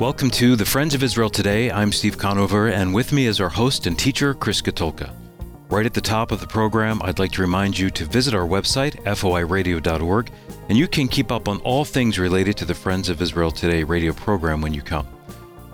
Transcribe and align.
Welcome 0.00 0.30
to 0.30 0.56
the 0.56 0.64
Friends 0.64 0.94
of 0.94 1.02
Israel 1.02 1.28
Today. 1.28 1.70
I'm 1.70 1.92
Steve 1.92 2.16
Conover, 2.16 2.68
and 2.68 2.94
with 2.94 3.12
me 3.12 3.26
is 3.26 3.38
our 3.38 3.50
host 3.50 3.86
and 3.86 3.98
teacher, 3.98 4.32
Chris 4.32 4.62
Katulka. 4.62 5.12
Right 5.68 5.84
at 5.84 5.92
the 5.92 6.00
top 6.00 6.32
of 6.32 6.40
the 6.40 6.46
program, 6.46 7.02
I'd 7.02 7.18
like 7.18 7.32
to 7.32 7.42
remind 7.42 7.78
you 7.78 7.90
to 7.90 8.06
visit 8.06 8.32
our 8.32 8.48
website, 8.48 8.94
foiradio.org, 9.04 10.30
and 10.70 10.78
you 10.78 10.88
can 10.88 11.06
keep 11.06 11.30
up 11.30 11.48
on 11.48 11.58
all 11.58 11.84
things 11.84 12.18
related 12.18 12.56
to 12.56 12.64
the 12.64 12.72
Friends 12.72 13.10
of 13.10 13.20
Israel 13.20 13.50
Today 13.50 13.82
radio 13.84 14.14
program 14.14 14.62
when 14.62 14.72
you 14.72 14.80
come. 14.80 15.06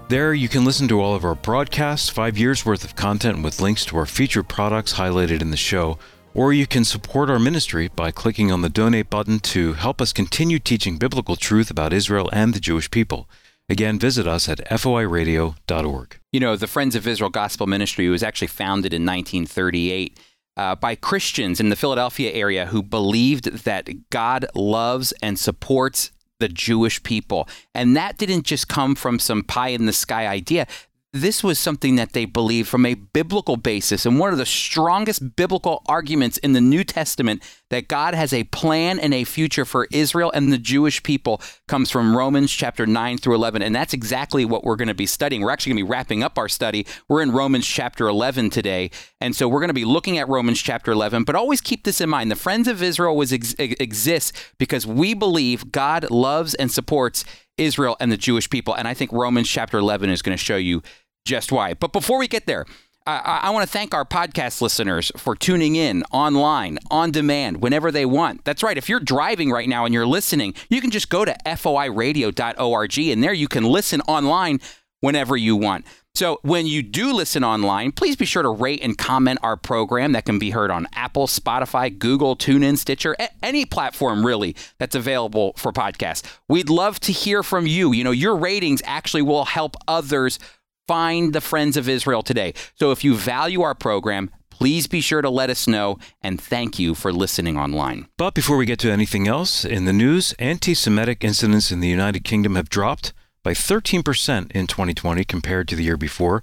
There, 0.08 0.34
you 0.34 0.48
can 0.48 0.64
listen 0.64 0.88
to 0.88 1.00
all 1.00 1.14
of 1.14 1.24
our 1.24 1.36
broadcasts, 1.36 2.08
five 2.08 2.36
years 2.36 2.66
worth 2.66 2.82
of 2.82 2.96
content 2.96 3.44
with 3.44 3.60
links 3.60 3.84
to 3.84 3.96
our 3.96 4.06
featured 4.06 4.48
products 4.48 4.94
highlighted 4.94 5.40
in 5.40 5.52
the 5.52 5.56
show, 5.56 6.00
or 6.34 6.52
you 6.52 6.66
can 6.66 6.82
support 6.82 7.30
our 7.30 7.38
ministry 7.38 7.86
by 7.94 8.10
clicking 8.10 8.50
on 8.50 8.62
the 8.62 8.68
donate 8.68 9.08
button 9.08 9.38
to 9.38 9.74
help 9.74 10.00
us 10.00 10.12
continue 10.12 10.58
teaching 10.58 10.98
biblical 10.98 11.36
truth 11.36 11.70
about 11.70 11.92
Israel 11.92 12.28
and 12.32 12.54
the 12.54 12.60
Jewish 12.60 12.90
people. 12.90 13.28
Again, 13.68 13.98
visit 13.98 14.28
us 14.28 14.48
at 14.48 14.58
foiradio.org. 14.68 16.20
You 16.32 16.40
know, 16.40 16.54
the 16.54 16.68
Friends 16.68 16.94
of 16.94 17.06
Israel 17.06 17.30
Gospel 17.30 17.66
Ministry 17.66 18.08
was 18.08 18.22
actually 18.22 18.48
founded 18.48 18.94
in 18.94 19.04
1938 19.04 20.18
uh, 20.56 20.76
by 20.76 20.94
Christians 20.94 21.58
in 21.58 21.68
the 21.68 21.76
Philadelphia 21.76 22.32
area 22.32 22.66
who 22.66 22.82
believed 22.82 23.64
that 23.64 23.88
God 24.10 24.46
loves 24.54 25.12
and 25.20 25.38
supports 25.38 26.12
the 26.38 26.48
Jewish 26.48 27.02
people. 27.02 27.48
And 27.74 27.96
that 27.96 28.18
didn't 28.18 28.44
just 28.44 28.68
come 28.68 28.94
from 28.94 29.18
some 29.18 29.42
pie 29.42 29.68
in 29.68 29.86
the 29.86 29.92
sky 29.92 30.26
idea 30.26 30.66
this 31.12 31.42
was 31.42 31.58
something 31.58 31.96
that 31.96 32.12
they 32.12 32.24
believed 32.24 32.68
from 32.68 32.84
a 32.84 32.94
biblical 32.94 33.56
basis. 33.56 34.04
And 34.04 34.18
one 34.18 34.32
of 34.32 34.38
the 34.38 34.46
strongest 34.46 35.36
biblical 35.36 35.82
arguments 35.86 36.36
in 36.38 36.52
the 36.52 36.60
New 36.60 36.84
Testament 36.84 37.42
that 37.70 37.88
God 37.88 38.14
has 38.14 38.32
a 38.32 38.44
plan 38.44 38.98
and 38.98 39.14
a 39.14 39.24
future 39.24 39.64
for 39.64 39.88
Israel 39.90 40.30
and 40.34 40.52
the 40.52 40.58
Jewish 40.58 41.02
people 41.02 41.40
comes 41.68 41.90
from 41.90 42.16
Romans 42.16 42.52
chapter 42.52 42.86
9 42.86 43.18
through 43.18 43.34
11. 43.34 43.62
And 43.62 43.74
that's 43.74 43.94
exactly 43.94 44.44
what 44.44 44.64
we're 44.64 44.76
going 44.76 44.88
to 44.88 44.94
be 44.94 45.06
studying. 45.06 45.42
We're 45.42 45.50
actually 45.50 45.70
going 45.70 45.84
to 45.84 45.86
be 45.86 45.90
wrapping 45.90 46.22
up 46.22 46.38
our 46.38 46.48
study. 46.48 46.86
We're 47.08 47.22
in 47.22 47.32
Romans 47.32 47.66
chapter 47.66 48.06
11 48.08 48.50
today. 48.50 48.90
And 49.20 49.34
so 49.34 49.48
we're 49.48 49.60
going 49.60 49.68
to 49.68 49.74
be 49.74 49.84
looking 49.84 50.18
at 50.18 50.28
Romans 50.28 50.60
chapter 50.60 50.92
11. 50.92 51.24
But 51.24 51.34
always 51.34 51.60
keep 51.60 51.84
this 51.84 52.00
in 52.00 52.10
mind 52.10 52.30
the 52.30 52.36
Friends 52.36 52.68
of 52.68 52.82
Israel 52.82 53.16
was 53.16 53.32
ex- 53.32 53.54
exists 53.58 54.32
because 54.58 54.86
we 54.86 55.14
believe 55.14 55.72
God 55.72 56.10
loves 56.10 56.54
and 56.54 56.70
supports 56.70 57.24
Israel 57.58 57.96
and 58.00 58.10
the 58.12 58.16
Jewish 58.16 58.48
people. 58.50 58.74
And 58.74 58.86
I 58.86 58.94
think 58.94 59.12
Romans 59.12 59.48
chapter 59.48 59.78
11 59.78 60.10
is 60.10 60.22
going 60.22 60.36
to 60.36 60.42
show 60.42 60.56
you 60.56 60.82
just 61.24 61.52
why. 61.52 61.74
But 61.74 61.92
before 61.92 62.18
we 62.18 62.28
get 62.28 62.46
there, 62.46 62.66
I, 63.06 63.40
I 63.44 63.50
want 63.50 63.64
to 63.66 63.72
thank 63.72 63.94
our 63.94 64.04
podcast 64.04 64.60
listeners 64.60 65.12
for 65.16 65.36
tuning 65.36 65.76
in 65.76 66.02
online, 66.10 66.78
on 66.90 67.12
demand, 67.12 67.62
whenever 67.62 67.92
they 67.92 68.04
want. 68.04 68.44
That's 68.44 68.62
right. 68.62 68.76
If 68.76 68.88
you're 68.88 69.00
driving 69.00 69.50
right 69.50 69.68
now 69.68 69.84
and 69.84 69.94
you're 69.94 70.06
listening, 70.06 70.54
you 70.68 70.80
can 70.80 70.90
just 70.90 71.08
go 71.08 71.24
to 71.24 71.36
foiradio.org 71.44 72.98
and 72.98 73.22
there 73.22 73.32
you 73.32 73.48
can 73.48 73.64
listen 73.64 74.00
online 74.02 74.60
whenever 75.06 75.36
you 75.36 75.54
want. 75.54 75.86
So 76.16 76.40
when 76.42 76.66
you 76.66 76.82
do 76.82 77.12
listen 77.12 77.44
online, 77.44 77.92
please 77.92 78.16
be 78.16 78.24
sure 78.24 78.42
to 78.42 78.48
rate 78.48 78.80
and 78.82 78.98
comment 78.98 79.38
our 79.40 79.56
program 79.56 80.12
that 80.12 80.24
can 80.24 80.40
be 80.40 80.50
heard 80.50 80.72
on 80.72 80.88
Apple, 80.94 81.28
Spotify, 81.28 81.96
Google, 81.96 82.34
TuneIn, 82.34 82.76
Stitcher, 82.76 83.14
any 83.40 83.64
platform 83.64 84.26
really 84.26 84.56
that's 84.80 84.96
available 84.96 85.52
for 85.56 85.72
podcasts. 85.72 86.26
We'd 86.48 86.68
love 86.68 86.98
to 87.00 87.12
hear 87.12 87.44
from 87.44 87.68
you. 87.68 87.92
You 87.92 88.02
know, 88.02 88.10
your 88.10 88.34
ratings 88.34 88.82
actually 88.84 89.22
will 89.22 89.44
help 89.44 89.76
others 89.86 90.40
find 90.88 91.32
the 91.32 91.40
Friends 91.40 91.76
of 91.76 91.88
Israel 91.88 92.22
today. 92.22 92.54
So 92.74 92.90
if 92.90 93.04
you 93.04 93.14
value 93.14 93.62
our 93.62 93.76
program, 93.76 94.30
please 94.50 94.88
be 94.88 95.00
sure 95.00 95.22
to 95.22 95.30
let 95.30 95.50
us 95.50 95.68
know 95.68 95.98
and 96.20 96.40
thank 96.40 96.80
you 96.80 96.96
for 96.96 97.12
listening 97.12 97.56
online. 97.56 98.08
But 98.16 98.34
before 98.34 98.56
we 98.56 98.66
get 98.66 98.80
to 98.80 98.90
anything 98.90 99.28
else, 99.28 99.64
in 99.64 99.84
the 99.84 99.92
news, 99.92 100.34
anti 100.40 100.74
Semitic 100.74 101.22
incidents 101.22 101.70
in 101.70 101.78
the 101.78 101.88
United 101.88 102.24
Kingdom 102.24 102.56
have 102.56 102.68
dropped 102.68 103.12
by 103.46 103.52
13% 103.52 104.50
in 104.50 104.66
2020 104.66 105.24
compared 105.24 105.68
to 105.68 105.76
the 105.76 105.84
year 105.84 105.96
before. 105.96 106.42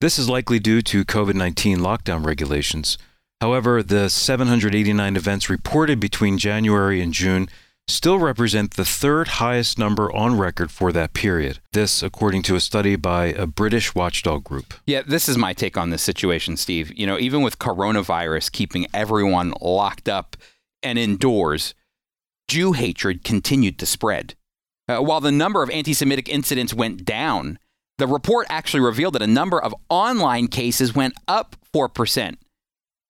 This 0.00 0.18
is 0.18 0.30
likely 0.30 0.58
due 0.58 0.80
to 0.80 1.04
COVID 1.04 1.34
19 1.34 1.76
lockdown 1.76 2.24
regulations. 2.24 2.96
However, 3.42 3.82
the 3.82 4.08
789 4.08 5.14
events 5.14 5.50
reported 5.50 6.00
between 6.00 6.38
January 6.38 7.02
and 7.02 7.12
June 7.12 7.50
still 7.86 8.18
represent 8.18 8.76
the 8.76 8.86
third 8.86 9.28
highest 9.28 9.78
number 9.78 10.10
on 10.16 10.38
record 10.38 10.70
for 10.70 10.90
that 10.90 11.12
period. 11.12 11.58
This, 11.74 12.02
according 12.02 12.44
to 12.44 12.56
a 12.56 12.60
study 12.60 12.96
by 12.96 13.26
a 13.26 13.46
British 13.46 13.94
watchdog 13.94 14.42
group. 14.42 14.72
Yeah, 14.86 15.02
this 15.02 15.28
is 15.28 15.36
my 15.36 15.52
take 15.52 15.76
on 15.76 15.90
this 15.90 16.02
situation, 16.02 16.56
Steve. 16.56 16.98
You 16.98 17.06
know, 17.06 17.18
even 17.18 17.42
with 17.42 17.58
coronavirus 17.58 18.52
keeping 18.52 18.86
everyone 18.94 19.52
locked 19.60 20.08
up 20.08 20.34
and 20.82 20.98
indoors, 20.98 21.74
Jew 22.48 22.72
hatred 22.72 23.22
continued 23.22 23.78
to 23.80 23.84
spread. 23.84 24.34
Uh, 24.88 24.98
while 24.98 25.20
the 25.20 25.32
number 25.32 25.62
of 25.62 25.70
anti 25.70 25.92
Semitic 25.92 26.28
incidents 26.28 26.72
went 26.72 27.04
down, 27.04 27.58
the 27.98 28.06
report 28.06 28.46
actually 28.48 28.80
revealed 28.80 29.14
that 29.14 29.22
a 29.22 29.26
number 29.26 29.60
of 29.60 29.74
online 29.88 30.48
cases 30.48 30.94
went 30.94 31.14
up 31.26 31.56
4%. 31.74 32.36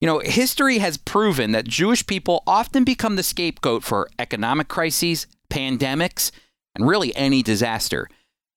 You 0.01 0.07
know, 0.07 0.21
history 0.21 0.79
has 0.79 0.97
proven 0.97 1.53
that 1.53 1.67
Jewish 1.67 2.07
people 2.07 2.43
often 2.47 2.85
become 2.85 3.17
the 3.17 3.23
scapegoat 3.23 3.83
for 3.83 4.09
economic 4.19 4.69
crises, 4.69 5.27
pandemics, 5.51 6.31
and 6.75 6.87
really 6.87 7.15
any 7.17 7.43
disaster. 7.43 8.09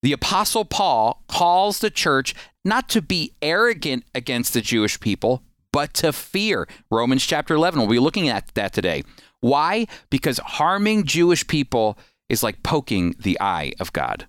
The 0.03 0.13
Apostle 0.13 0.65
Paul 0.65 1.23
calls 1.27 1.79
the 1.79 1.89
church 1.89 2.33
not 2.63 2.89
to 2.89 3.01
be 3.01 3.33
arrogant 3.41 4.03
against 4.15 4.53
the 4.53 4.61
Jewish 4.61 4.99
people, 4.99 5.43
but 5.71 5.93
to 5.95 6.13
fear. 6.13 6.67
Romans 6.89 7.25
chapter 7.25 7.55
11, 7.55 7.79
we'll 7.79 7.89
be 7.89 7.99
looking 7.99 8.29
at 8.29 8.53
that 8.53 8.73
today. 8.73 9.03
Why? 9.41 9.87
Because 10.09 10.37
harming 10.37 11.05
Jewish 11.05 11.45
people 11.47 11.97
is 12.31 12.41
like 12.41 12.63
poking 12.63 13.13
the 13.19 13.37
eye 13.41 13.73
of 13.79 13.91
God. 13.91 14.25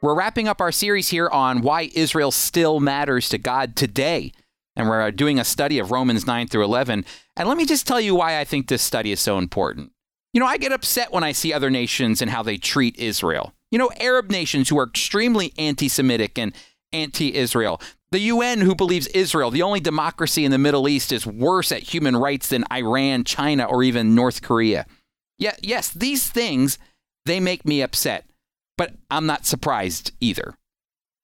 We're 0.00 0.14
wrapping 0.14 0.46
up 0.46 0.60
our 0.60 0.70
series 0.70 1.08
here 1.08 1.28
on 1.28 1.62
why 1.62 1.90
Israel 1.94 2.30
still 2.30 2.78
matters 2.78 3.28
to 3.30 3.38
God 3.38 3.74
today. 3.74 4.32
And 4.76 4.88
we're 4.88 5.10
doing 5.10 5.40
a 5.40 5.44
study 5.44 5.78
of 5.80 5.90
Romans 5.90 6.26
9 6.26 6.46
through 6.46 6.64
11. 6.64 7.04
And 7.36 7.48
let 7.48 7.56
me 7.56 7.66
just 7.66 7.86
tell 7.86 8.00
you 8.00 8.14
why 8.14 8.38
I 8.38 8.44
think 8.44 8.68
this 8.68 8.82
study 8.82 9.10
is 9.10 9.20
so 9.20 9.38
important. 9.38 9.90
You 10.32 10.40
know, 10.40 10.46
I 10.46 10.56
get 10.56 10.72
upset 10.72 11.12
when 11.12 11.24
I 11.24 11.32
see 11.32 11.52
other 11.52 11.70
nations 11.70 12.22
and 12.22 12.30
how 12.30 12.42
they 12.42 12.58
treat 12.58 12.96
Israel. 12.96 13.54
You 13.72 13.78
know, 13.78 13.90
Arab 13.98 14.30
nations 14.30 14.68
who 14.68 14.78
are 14.78 14.86
extremely 14.86 15.52
anti 15.58 15.88
Semitic 15.88 16.38
and 16.38 16.54
anti 16.92 17.34
Israel. 17.34 17.80
The 18.14 18.20
UN, 18.20 18.60
who 18.60 18.76
believes 18.76 19.08
Israel, 19.08 19.50
the 19.50 19.62
only 19.62 19.80
democracy 19.80 20.44
in 20.44 20.52
the 20.52 20.56
Middle 20.56 20.88
East, 20.88 21.10
is 21.10 21.26
worse 21.26 21.72
at 21.72 21.82
human 21.82 22.16
rights 22.16 22.48
than 22.48 22.62
Iran, 22.72 23.24
China, 23.24 23.64
or 23.64 23.82
even 23.82 24.14
North 24.14 24.40
Korea. 24.40 24.86
Yeah, 25.36 25.56
yes, 25.60 25.90
these 25.90 26.30
things, 26.30 26.78
they 27.26 27.40
make 27.40 27.64
me 27.66 27.82
upset. 27.82 28.26
But 28.78 28.94
I'm 29.10 29.26
not 29.26 29.46
surprised 29.46 30.12
either. 30.20 30.54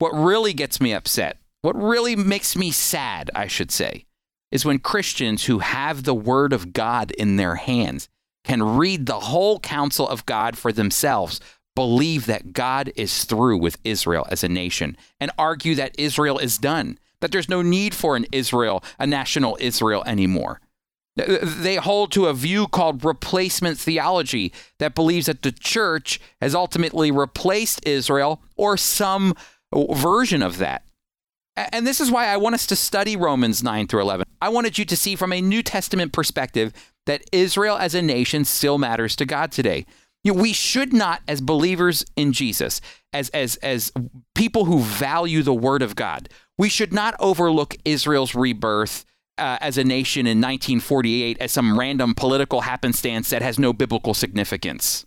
What 0.00 0.10
really 0.10 0.52
gets 0.52 0.80
me 0.80 0.92
upset, 0.92 1.36
what 1.62 1.80
really 1.80 2.16
makes 2.16 2.56
me 2.56 2.72
sad, 2.72 3.30
I 3.36 3.46
should 3.46 3.70
say, 3.70 4.04
is 4.50 4.64
when 4.64 4.80
Christians 4.80 5.44
who 5.44 5.60
have 5.60 6.02
the 6.02 6.12
Word 6.12 6.52
of 6.52 6.72
God 6.72 7.12
in 7.12 7.36
their 7.36 7.54
hands 7.54 8.08
can 8.42 8.64
read 8.64 9.06
the 9.06 9.20
whole 9.20 9.60
counsel 9.60 10.08
of 10.08 10.26
God 10.26 10.58
for 10.58 10.72
themselves, 10.72 11.40
believe 11.80 12.26
that 12.26 12.52
God 12.52 12.92
is 12.94 13.24
through 13.24 13.56
with 13.56 13.78
Israel 13.84 14.26
as 14.30 14.44
a 14.44 14.50
nation, 14.50 14.98
and 15.18 15.30
argue 15.38 15.74
that 15.76 15.98
Israel 15.98 16.38
is 16.38 16.58
done, 16.58 16.98
that 17.20 17.32
there's 17.32 17.48
no 17.48 17.62
need 17.62 17.94
for 17.94 18.16
an 18.16 18.26
Israel, 18.32 18.84
a 18.98 19.06
national 19.06 19.56
Israel 19.60 20.02
anymore. 20.04 20.60
They 21.16 21.76
hold 21.76 22.12
to 22.12 22.26
a 22.26 22.34
view 22.34 22.66
called 22.66 23.02
replacement 23.02 23.78
theology 23.78 24.52
that 24.78 24.94
believes 24.94 25.24
that 25.24 25.40
the 25.40 25.52
church 25.52 26.20
has 26.42 26.54
ultimately 26.54 27.10
replaced 27.10 27.80
Israel 27.86 28.42
or 28.56 28.76
some 28.76 29.32
version 29.74 30.42
of 30.42 30.58
that. 30.58 30.82
And 31.56 31.86
this 31.86 32.00
is 32.00 32.10
why 32.10 32.26
I 32.26 32.36
want 32.36 32.56
us 32.56 32.66
to 32.66 32.76
study 32.76 33.16
Romans 33.16 33.62
9 33.62 33.86
through 33.86 34.02
11. 34.02 34.26
I 34.42 34.50
wanted 34.50 34.76
you 34.76 34.84
to 34.84 34.96
see 34.96 35.16
from 35.16 35.32
a 35.32 35.40
New 35.40 35.62
Testament 35.62 36.12
perspective 36.12 36.74
that 37.06 37.24
Israel 37.32 37.78
as 37.78 37.94
a 37.94 38.02
nation 38.02 38.44
still 38.44 38.76
matters 38.76 39.16
to 39.16 39.24
God 39.24 39.50
today. 39.50 39.86
You 40.22 40.34
know, 40.34 40.42
we 40.42 40.52
should 40.52 40.92
not, 40.92 41.22
as 41.26 41.40
believers 41.40 42.04
in 42.16 42.32
Jesus, 42.32 42.80
as, 43.12 43.30
as, 43.30 43.56
as 43.56 43.92
people 44.34 44.66
who 44.66 44.80
value 44.80 45.42
the 45.42 45.54
Word 45.54 45.82
of 45.82 45.96
God, 45.96 46.28
we 46.58 46.68
should 46.68 46.92
not 46.92 47.14
overlook 47.18 47.76
Israel's 47.84 48.34
rebirth 48.34 49.06
uh, 49.38 49.56
as 49.60 49.78
a 49.78 49.84
nation 49.84 50.26
in 50.26 50.38
1948 50.38 51.38
as 51.40 51.52
some 51.52 51.78
random 51.78 52.14
political 52.14 52.60
happenstance 52.60 53.30
that 53.30 53.40
has 53.40 53.58
no 53.58 53.72
biblical 53.72 54.12
significance. 54.12 55.06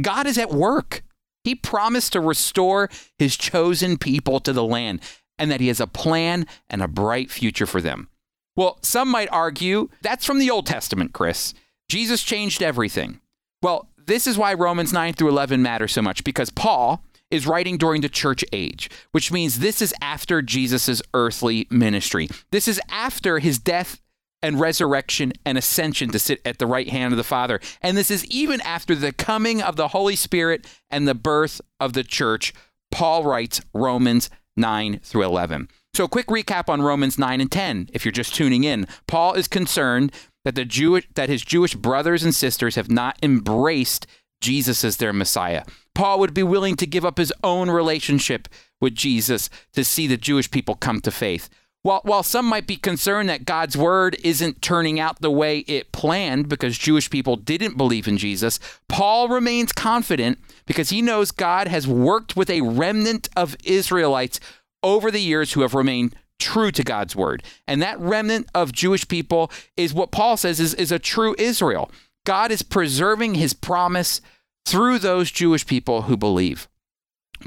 God 0.00 0.26
is 0.26 0.36
at 0.36 0.50
work. 0.50 1.02
He 1.44 1.54
promised 1.54 2.12
to 2.12 2.20
restore 2.20 2.90
his 3.18 3.36
chosen 3.36 3.96
people 3.96 4.40
to 4.40 4.52
the 4.52 4.64
land 4.64 5.00
and 5.38 5.50
that 5.50 5.60
he 5.60 5.68
has 5.68 5.80
a 5.80 5.86
plan 5.86 6.46
and 6.68 6.82
a 6.82 6.88
bright 6.88 7.30
future 7.30 7.66
for 7.66 7.80
them. 7.80 8.08
Well, 8.56 8.78
some 8.82 9.08
might 9.08 9.30
argue 9.32 9.88
that's 10.02 10.26
from 10.26 10.38
the 10.38 10.50
Old 10.50 10.66
Testament, 10.66 11.14
Chris. 11.14 11.54
Jesus 11.88 12.22
changed 12.22 12.62
everything. 12.62 13.20
Well, 13.62 13.88
this 14.10 14.26
is 14.26 14.36
why 14.36 14.54
Romans 14.54 14.92
9 14.92 15.14
through 15.14 15.28
11 15.28 15.62
matter 15.62 15.88
so 15.88 16.02
much 16.02 16.24
because 16.24 16.50
Paul, 16.50 17.04
is 17.30 17.46
writing 17.46 17.78
during 17.78 18.00
the 18.00 18.08
church 18.08 18.44
age, 18.52 18.90
which 19.12 19.30
means 19.30 19.60
this 19.60 19.80
is 19.80 19.94
after 20.02 20.42
Jesus' 20.42 21.00
earthly 21.14 21.68
ministry. 21.70 22.28
This 22.50 22.66
is 22.66 22.80
after 22.90 23.38
his 23.38 23.60
death, 23.60 24.00
and 24.42 24.60
resurrection 24.60 25.32
and 25.44 25.58
ascension 25.58 26.10
to 26.10 26.18
sit 26.18 26.40
at 26.44 26.58
the 26.58 26.66
right 26.66 26.88
hand 26.88 27.12
of 27.12 27.18
the 27.18 27.24
Father. 27.24 27.60
And 27.82 27.96
this 27.96 28.10
is 28.10 28.24
even 28.26 28.60
after 28.62 28.94
the 28.94 29.12
coming 29.12 29.62
of 29.62 29.76
the 29.76 29.88
Holy 29.88 30.16
Spirit 30.16 30.66
and 30.90 31.06
the 31.06 31.14
birth 31.14 31.60
of 31.78 31.92
the 31.92 32.04
church. 32.04 32.52
Paul 32.90 33.24
writes 33.24 33.60
Romans 33.74 34.30
9 34.56 35.00
through 35.02 35.24
11. 35.24 35.68
So, 35.92 36.04
a 36.04 36.08
quick 36.08 36.26
recap 36.26 36.68
on 36.68 36.82
Romans 36.82 37.18
9 37.18 37.40
and 37.40 37.50
10, 37.50 37.90
if 37.92 38.04
you're 38.04 38.12
just 38.12 38.34
tuning 38.34 38.62
in. 38.62 38.86
Paul 39.06 39.34
is 39.34 39.48
concerned 39.48 40.12
that, 40.44 40.54
the 40.54 40.64
Jewish, 40.64 41.06
that 41.14 41.28
his 41.28 41.42
Jewish 41.42 41.74
brothers 41.74 42.22
and 42.22 42.34
sisters 42.34 42.74
have 42.76 42.90
not 42.90 43.18
embraced 43.22 44.06
Jesus 44.40 44.84
as 44.84 44.96
their 44.96 45.12
Messiah. 45.12 45.64
Paul 45.94 46.18
would 46.20 46.34
be 46.34 46.42
willing 46.42 46.76
to 46.76 46.86
give 46.86 47.04
up 47.04 47.18
his 47.18 47.32
own 47.44 47.70
relationship 47.70 48.48
with 48.80 48.94
Jesus 48.94 49.50
to 49.74 49.84
see 49.84 50.06
the 50.06 50.16
Jewish 50.16 50.50
people 50.50 50.74
come 50.74 51.00
to 51.02 51.10
faith. 51.10 51.50
While, 51.82 52.00
while 52.04 52.22
some 52.22 52.44
might 52.44 52.66
be 52.66 52.76
concerned 52.76 53.30
that 53.30 53.46
God's 53.46 53.76
word 53.76 54.16
isn't 54.22 54.60
turning 54.60 55.00
out 55.00 55.20
the 55.20 55.30
way 55.30 55.60
it 55.60 55.92
planned 55.92 56.48
because 56.48 56.76
Jewish 56.76 57.08
people 57.08 57.36
didn't 57.36 57.78
believe 57.78 58.06
in 58.06 58.18
Jesus, 58.18 58.58
Paul 58.88 59.28
remains 59.28 59.72
confident 59.72 60.38
because 60.66 60.90
he 60.90 61.00
knows 61.00 61.30
God 61.30 61.68
has 61.68 61.88
worked 61.88 62.36
with 62.36 62.50
a 62.50 62.60
remnant 62.60 63.30
of 63.34 63.56
Israelites 63.64 64.40
over 64.82 65.10
the 65.10 65.22
years 65.22 65.52
who 65.52 65.62
have 65.62 65.74
remained 65.74 66.14
true 66.40 66.70
to 66.72 66.82
God's 66.82 67.14
word. 67.14 67.42
And 67.66 67.80
that 67.82 68.00
remnant 68.00 68.48
of 68.54 68.72
Jewish 68.72 69.06
people 69.06 69.50
is 69.76 69.94
what 69.94 70.10
Paul 70.10 70.36
says 70.36 70.58
is, 70.58 70.74
is 70.74 70.90
a 70.90 70.98
true 70.98 71.34
Israel. 71.38 71.90
God 72.24 72.50
is 72.50 72.62
preserving 72.62 73.34
his 73.34 73.52
promise 73.52 74.20
through 74.66 74.98
those 74.98 75.30
Jewish 75.30 75.66
people 75.66 76.02
who 76.02 76.16
believe. 76.16 76.68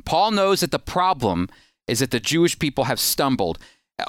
Paul 0.06 0.31
knows 0.31 0.62
that 0.62 0.72
the 0.72 0.80
problem 0.80 1.50
is 1.88 2.00
that 2.00 2.12
the 2.12 2.19
Jewish 2.19 2.57
people 2.57 2.86
have 2.86 3.00
stumbled 3.00 3.60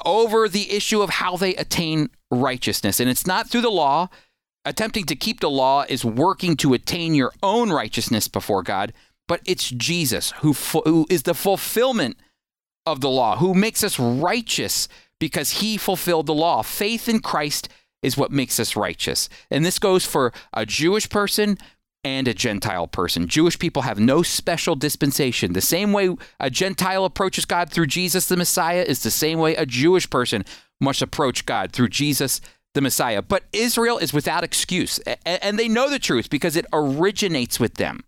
over 0.05 0.49
the 0.49 0.71
issue 0.71 1.01
of 1.01 1.11
how 1.11 1.37
they 1.37 1.55
attain 1.55 2.09
righteousness. 2.31 2.99
And 2.99 3.09
it's 3.09 3.27
not 3.27 3.49
through 3.49 3.61
the 3.61 3.69
law. 3.69 4.09
Attempting 4.67 5.05
to 5.05 5.15
keep 5.15 5.41
the 5.41 5.49
law 5.49 5.85
is 5.87 6.03
working 6.03 6.57
to 6.57 6.73
attain 6.73 7.13
your 7.13 7.31
own 7.43 7.69
righteousness 7.69 8.27
before 8.27 8.63
God, 8.63 8.93
but 9.27 9.41
it's 9.45 9.69
Jesus 9.69 10.31
who, 10.39 10.53
who 10.53 11.05
is 11.07 11.23
the 11.23 11.35
fulfillment 11.35 12.17
of 12.85 13.01
the 13.01 13.09
law, 13.09 13.37
who 13.37 13.53
makes 13.53 13.83
us 13.83 13.99
righteous 13.99 14.87
because 15.19 15.61
he 15.61 15.77
fulfilled 15.77 16.27
the 16.27 16.33
law. 16.33 16.61
Faith 16.61 17.07
in 17.09 17.19
Christ 17.19 17.69
is 18.01 18.17
what 18.17 18.31
makes 18.31 18.59
us 18.59 18.75
righteous. 18.75 19.29
And 19.49 19.65
this 19.65 19.79
goes 19.79 20.05
for 20.05 20.31
a 20.53 20.65
Jewish 20.65 21.09
person 21.09 21.57
and 22.03 22.27
a 22.27 22.33
Gentile 22.33 22.87
person. 22.87 23.27
Jewish 23.27 23.57
people 23.57 23.81
have 23.81 23.99
no 23.99 24.21
special 24.21 24.75
dispensation. 24.75 25.53
The 25.53 25.61
same 25.61 25.91
way 25.91 26.15
a 26.39 26.51
Gentile 26.51 27.03
approaches 27.03 27.45
God 27.45 27.71
through 27.71 27.87
Jesus 27.87 28.27
the 28.27 28.37
Messiah 28.37 28.83
is 28.87 29.01
the 29.01 29.11
same 29.11 29.39
way 29.39 29.55
a 29.55 29.65
Jewish 29.65 30.07
person 30.09 30.45
must 30.79 31.01
approach 31.01 31.45
God 31.45 31.71
through 31.71 31.89
Jesus 31.89 32.41
the 32.75 32.81
Messiah. 32.81 33.23
But 33.23 33.45
Israel 33.51 33.97
is 33.97 34.13
without 34.13 34.43
excuse, 34.43 34.99
and 35.25 35.57
they 35.57 35.67
know 35.67 35.89
the 35.89 35.97
truth 35.97 36.29
because 36.29 36.55
it 36.55 36.67
originates 36.71 37.59
with 37.59 37.75
them. 37.75 38.03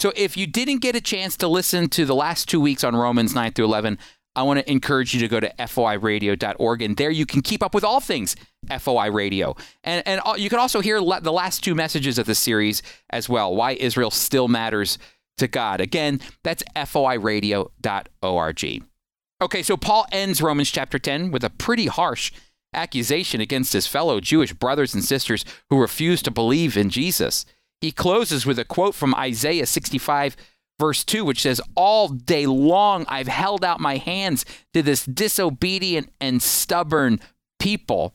So 0.00 0.12
if 0.14 0.36
you 0.36 0.46
didn't 0.46 0.78
get 0.78 0.94
a 0.94 1.00
chance 1.00 1.36
to 1.38 1.48
listen 1.48 1.88
to 1.90 2.04
the 2.04 2.14
last 2.14 2.48
two 2.48 2.60
weeks 2.60 2.84
on 2.84 2.94
Romans 2.94 3.34
9 3.34 3.52
through 3.52 3.64
11, 3.64 3.98
I 4.38 4.42
want 4.42 4.60
to 4.60 4.70
encourage 4.70 5.12
you 5.14 5.20
to 5.20 5.26
go 5.26 5.40
to 5.40 5.52
foiradio.org, 5.58 6.82
and 6.82 6.96
there 6.96 7.10
you 7.10 7.26
can 7.26 7.42
keep 7.42 7.60
up 7.60 7.74
with 7.74 7.82
all 7.82 7.98
things 7.98 8.36
FOI 8.78 9.10
Radio. 9.10 9.56
And, 9.82 10.06
and 10.06 10.20
you 10.36 10.48
can 10.48 10.60
also 10.60 10.80
hear 10.80 11.00
the 11.00 11.32
last 11.32 11.64
two 11.64 11.74
messages 11.74 12.18
of 12.18 12.26
the 12.26 12.36
series 12.36 12.80
as 13.10 13.28
well 13.28 13.52
why 13.52 13.72
Israel 13.72 14.12
still 14.12 14.46
matters 14.46 14.96
to 15.38 15.48
God. 15.48 15.80
Again, 15.80 16.20
that's 16.44 16.62
foiradio.org. 16.76 17.64
Okay, 19.40 19.62
so 19.64 19.76
Paul 19.76 20.06
ends 20.12 20.40
Romans 20.40 20.70
chapter 20.70 21.00
10 21.00 21.32
with 21.32 21.42
a 21.42 21.50
pretty 21.50 21.86
harsh 21.86 22.30
accusation 22.72 23.40
against 23.40 23.72
his 23.72 23.88
fellow 23.88 24.20
Jewish 24.20 24.52
brothers 24.52 24.94
and 24.94 25.04
sisters 25.04 25.44
who 25.68 25.80
refuse 25.80 26.22
to 26.22 26.30
believe 26.30 26.76
in 26.76 26.90
Jesus. 26.90 27.44
He 27.80 27.90
closes 27.90 28.46
with 28.46 28.60
a 28.60 28.64
quote 28.64 28.94
from 28.94 29.16
Isaiah 29.16 29.66
65 29.66 30.36
verse 30.78 31.04
2, 31.04 31.24
which 31.24 31.42
says, 31.42 31.60
All 31.74 32.08
day 32.08 32.46
long 32.46 33.04
I've 33.08 33.28
held 33.28 33.64
out 33.64 33.80
my 33.80 33.96
hands 33.96 34.44
to 34.74 34.82
this 34.82 35.04
disobedient 35.04 36.12
and 36.20 36.42
stubborn 36.42 37.20
people. 37.58 38.14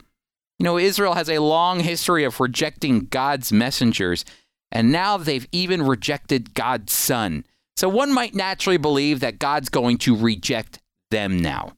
You 0.58 0.64
know, 0.64 0.78
Israel 0.78 1.14
has 1.14 1.28
a 1.28 1.40
long 1.40 1.80
history 1.80 2.24
of 2.24 2.40
rejecting 2.40 3.06
God's 3.06 3.52
messengers, 3.52 4.24
and 4.70 4.92
now 4.92 5.16
they've 5.16 5.46
even 5.52 5.82
rejected 5.82 6.54
God's 6.54 6.92
son. 6.92 7.44
So 7.76 7.88
one 7.88 8.12
might 8.12 8.34
naturally 8.34 8.76
believe 8.76 9.20
that 9.20 9.38
God's 9.38 9.68
going 9.68 9.98
to 9.98 10.16
reject 10.16 10.78
them 11.10 11.38
now. 11.38 11.72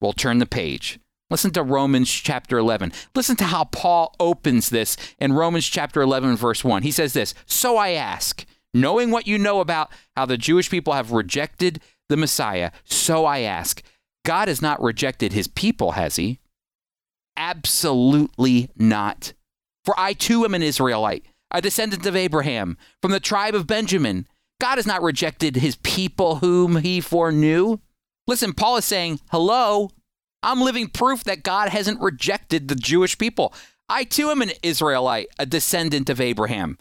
We'll 0.00 0.12
turn 0.12 0.38
the 0.38 0.46
page. 0.46 0.98
Listen 1.30 1.52
to 1.52 1.62
Romans 1.62 2.10
chapter 2.10 2.58
11. 2.58 2.92
Listen 3.14 3.36
to 3.36 3.44
how 3.44 3.64
Paul 3.64 4.14
opens 4.18 4.70
this 4.70 4.96
in 5.18 5.32
Romans 5.32 5.66
chapter 5.66 6.02
11, 6.02 6.36
verse 6.36 6.64
1. 6.64 6.82
He 6.82 6.90
says 6.90 7.12
this 7.12 7.34
So 7.46 7.76
I 7.76 7.90
ask, 7.90 8.44
knowing 8.74 9.10
what 9.10 9.26
you 9.26 9.38
know 9.38 9.60
about 9.60 9.90
how 10.16 10.26
the 10.26 10.36
Jewish 10.36 10.70
people 10.70 10.92
have 10.92 11.12
rejected 11.12 11.80
the 12.08 12.16
Messiah, 12.16 12.70
so 12.84 13.24
I 13.24 13.40
ask, 13.40 13.82
God 14.24 14.48
has 14.48 14.60
not 14.60 14.82
rejected 14.82 15.32
his 15.32 15.48
people, 15.48 15.92
has 15.92 16.16
he? 16.16 16.40
Absolutely 17.36 18.68
not. 18.76 19.32
For 19.84 19.94
I 19.98 20.12
too 20.12 20.44
am 20.44 20.54
an 20.54 20.62
Israelite, 20.62 21.24
a 21.50 21.62
descendant 21.62 22.04
of 22.06 22.16
Abraham, 22.16 22.76
from 23.00 23.12
the 23.12 23.20
tribe 23.20 23.54
of 23.54 23.66
Benjamin. 23.66 24.26
God 24.60 24.76
has 24.76 24.86
not 24.86 25.02
rejected 25.02 25.56
his 25.56 25.76
people 25.76 26.36
whom 26.36 26.76
he 26.76 27.00
foreknew. 27.00 27.78
Listen, 28.26 28.52
Paul 28.52 28.76
is 28.76 28.84
saying, 28.84 29.20
hello, 29.30 29.90
I'm 30.42 30.60
living 30.60 30.88
proof 30.88 31.24
that 31.24 31.42
God 31.42 31.70
hasn't 31.70 32.00
rejected 32.00 32.68
the 32.68 32.74
Jewish 32.74 33.16
people. 33.16 33.54
I 33.88 34.04
too 34.04 34.30
am 34.30 34.42
an 34.42 34.52
Israelite, 34.62 35.28
a 35.38 35.46
descendant 35.46 36.10
of 36.10 36.20
Abraham. 36.20 36.78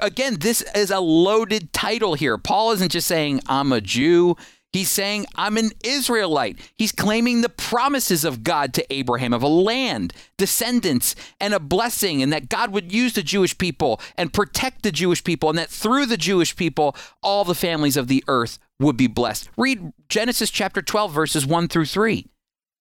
Again, 0.00 0.36
this 0.40 0.62
is 0.74 0.90
a 0.90 1.00
loaded 1.00 1.72
title 1.72 2.14
here. 2.14 2.38
Paul 2.38 2.72
isn't 2.72 2.92
just 2.92 3.06
saying, 3.06 3.40
I'm 3.48 3.72
a 3.72 3.80
Jew. 3.80 4.36
He's 4.72 4.90
saying, 4.90 5.26
I'm 5.36 5.56
an 5.56 5.70
Israelite. 5.84 6.58
He's 6.76 6.92
claiming 6.92 7.40
the 7.40 7.48
promises 7.48 8.24
of 8.24 8.44
God 8.44 8.74
to 8.74 8.92
Abraham 8.92 9.32
of 9.32 9.42
a 9.42 9.48
land, 9.48 10.12
descendants, 10.36 11.14
and 11.40 11.54
a 11.54 11.60
blessing, 11.60 12.22
and 12.22 12.30
that 12.32 12.50
God 12.50 12.72
would 12.72 12.92
use 12.92 13.14
the 13.14 13.22
Jewish 13.22 13.56
people 13.56 14.00
and 14.18 14.34
protect 14.34 14.82
the 14.82 14.92
Jewish 14.92 15.24
people, 15.24 15.48
and 15.48 15.58
that 15.58 15.70
through 15.70 16.06
the 16.06 16.18
Jewish 16.18 16.54
people, 16.56 16.94
all 17.22 17.44
the 17.44 17.54
families 17.54 17.96
of 17.96 18.08
the 18.08 18.22
earth 18.28 18.58
would 18.78 18.98
be 18.98 19.06
blessed. 19.06 19.48
Read 19.56 19.92
Genesis 20.10 20.50
chapter 20.50 20.82
12, 20.82 21.10
verses 21.10 21.46
1 21.46 21.68
through 21.68 21.86
3. 21.86 22.26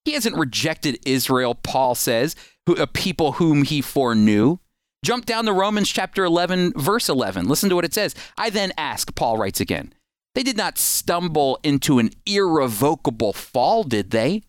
He 0.04 0.12
hasn't 0.14 0.36
rejected 0.36 1.00
Israel, 1.06 1.56
Paul 1.56 1.96
says, 1.96 2.36
a 2.78 2.88
people 2.88 3.34
whom 3.34 3.64
he 3.64 3.80
foreknew. 3.82 4.58
Jump 5.04 5.26
down 5.26 5.46
to 5.46 5.54
Romans 5.54 5.90
chapter 5.90 6.24
11, 6.24 6.74
verse 6.76 7.10
11. 7.10 7.48
Listen 7.48 7.70
to 7.70 7.76
what 7.76 7.86
it 7.86 7.94
says. 7.94 8.16
I 8.38 8.50
then 8.50 8.72
ask, 8.78 9.14
Paul 9.16 9.38
writes 9.38 9.60
again, 9.60 9.94
they 10.34 10.44
did 10.44 10.58
not 10.58 10.78
stumble 10.78 11.60
into 11.64 12.00
an 12.00 12.10
irrevocable 12.26 13.32
fall, 13.32 13.84
did 13.84 14.12
they? 14.12 14.44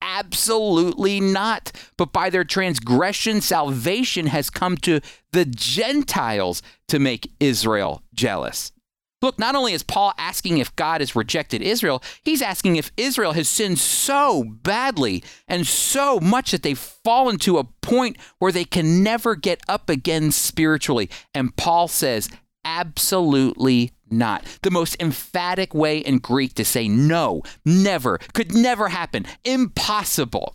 Absolutely 0.00 1.20
not. 1.20 1.72
But 1.96 2.12
by 2.12 2.30
their 2.30 2.44
transgression, 2.44 3.40
salvation 3.40 4.26
has 4.28 4.50
come 4.50 4.76
to 4.78 5.00
the 5.32 5.44
Gentiles 5.44 6.62
to 6.88 6.98
make 6.98 7.32
Israel 7.40 8.02
jealous. 8.14 8.72
Look, 9.20 9.38
not 9.38 9.56
only 9.56 9.72
is 9.72 9.82
Paul 9.82 10.12
asking 10.16 10.58
if 10.58 10.74
God 10.76 11.00
has 11.00 11.16
rejected 11.16 11.60
Israel, 11.60 12.02
he's 12.22 12.40
asking 12.40 12.76
if 12.76 12.92
Israel 12.96 13.32
has 13.32 13.48
sinned 13.48 13.78
so 13.78 14.44
badly 14.44 15.24
and 15.48 15.66
so 15.66 16.20
much 16.20 16.52
that 16.52 16.62
they've 16.62 16.78
fallen 16.78 17.38
to 17.38 17.58
a 17.58 17.64
point 17.64 18.16
where 18.38 18.52
they 18.52 18.64
can 18.64 19.02
never 19.02 19.34
get 19.34 19.60
up 19.68 19.90
again 19.90 20.30
spiritually. 20.30 21.10
And 21.34 21.56
Paul 21.56 21.88
says, 21.88 22.30
absolutely 22.64 23.90
not. 24.08 24.44
The 24.62 24.70
most 24.70 24.96
emphatic 25.00 25.74
way 25.74 25.98
in 25.98 26.18
Greek 26.18 26.54
to 26.54 26.64
say 26.64 26.88
no, 26.88 27.42
never, 27.64 28.18
could 28.34 28.54
never 28.54 28.88
happen, 28.88 29.26
impossible. 29.44 30.54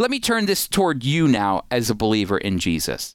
Let 0.00 0.10
me 0.10 0.18
turn 0.18 0.46
this 0.46 0.66
toward 0.66 1.04
you 1.04 1.28
now 1.28 1.62
as 1.70 1.88
a 1.88 1.94
believer 1.94 2.38
in 2.38 2.58
Jesus. 2.58 3.14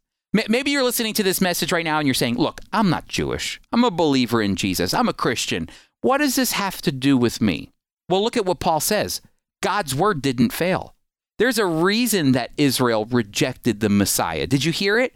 Maybe 0.50 0.72
you're 0.72 0.84
listening 0.84 1.13
to 1.13 1.24
this 1.24 1.39
message 1.39 1.72
right 1.72 1.86
now 1.86 2.00
and 2.00 2.08
you're 2.08 2.13
saying, 2.13 2.36
Look, 2.36 2.60
I'm 2.74 2.89
not 2.89 3.08
Jewish. 3.08 3.62
I'm 3.72 3.84
a 3.84 3.92
believer 3.92 4.42
in 4.42 4.56
Jesus. 4.56 4.94
I'm 4.94 5.08
a 5.08 5.13
Christian. 5.13 5.70
What 6.01 6.18
does 6.18 6.36
this 6.36 6.51
have 6.54 6.82
to 6.82 6.92
do 6.92 7.18
with 7.18 7.42
me? 7.42 7.72
Well, 8.10 8.22
look 8.22 8.36
at 8.38 8.46
what 8.46 8.60
Paul 8.60 8.80
says 8.80 9.22
God's 9.62 9.96
word 9.96 10.22
didn't 10.22 10.51
fail. 10.51 10.94
There's 11.38 11.58
a 11.58 11.65
reason 11.65 12.34
that 12.34 12.51
Israel 12.58 13.06
rejected 13.06 13.80
the 13.80 13.89
Messiah. 13.89 14.48
Did 14.48 14.65
you 14.65 14.72
hear 14.72 15.00
it? 15.00 15.15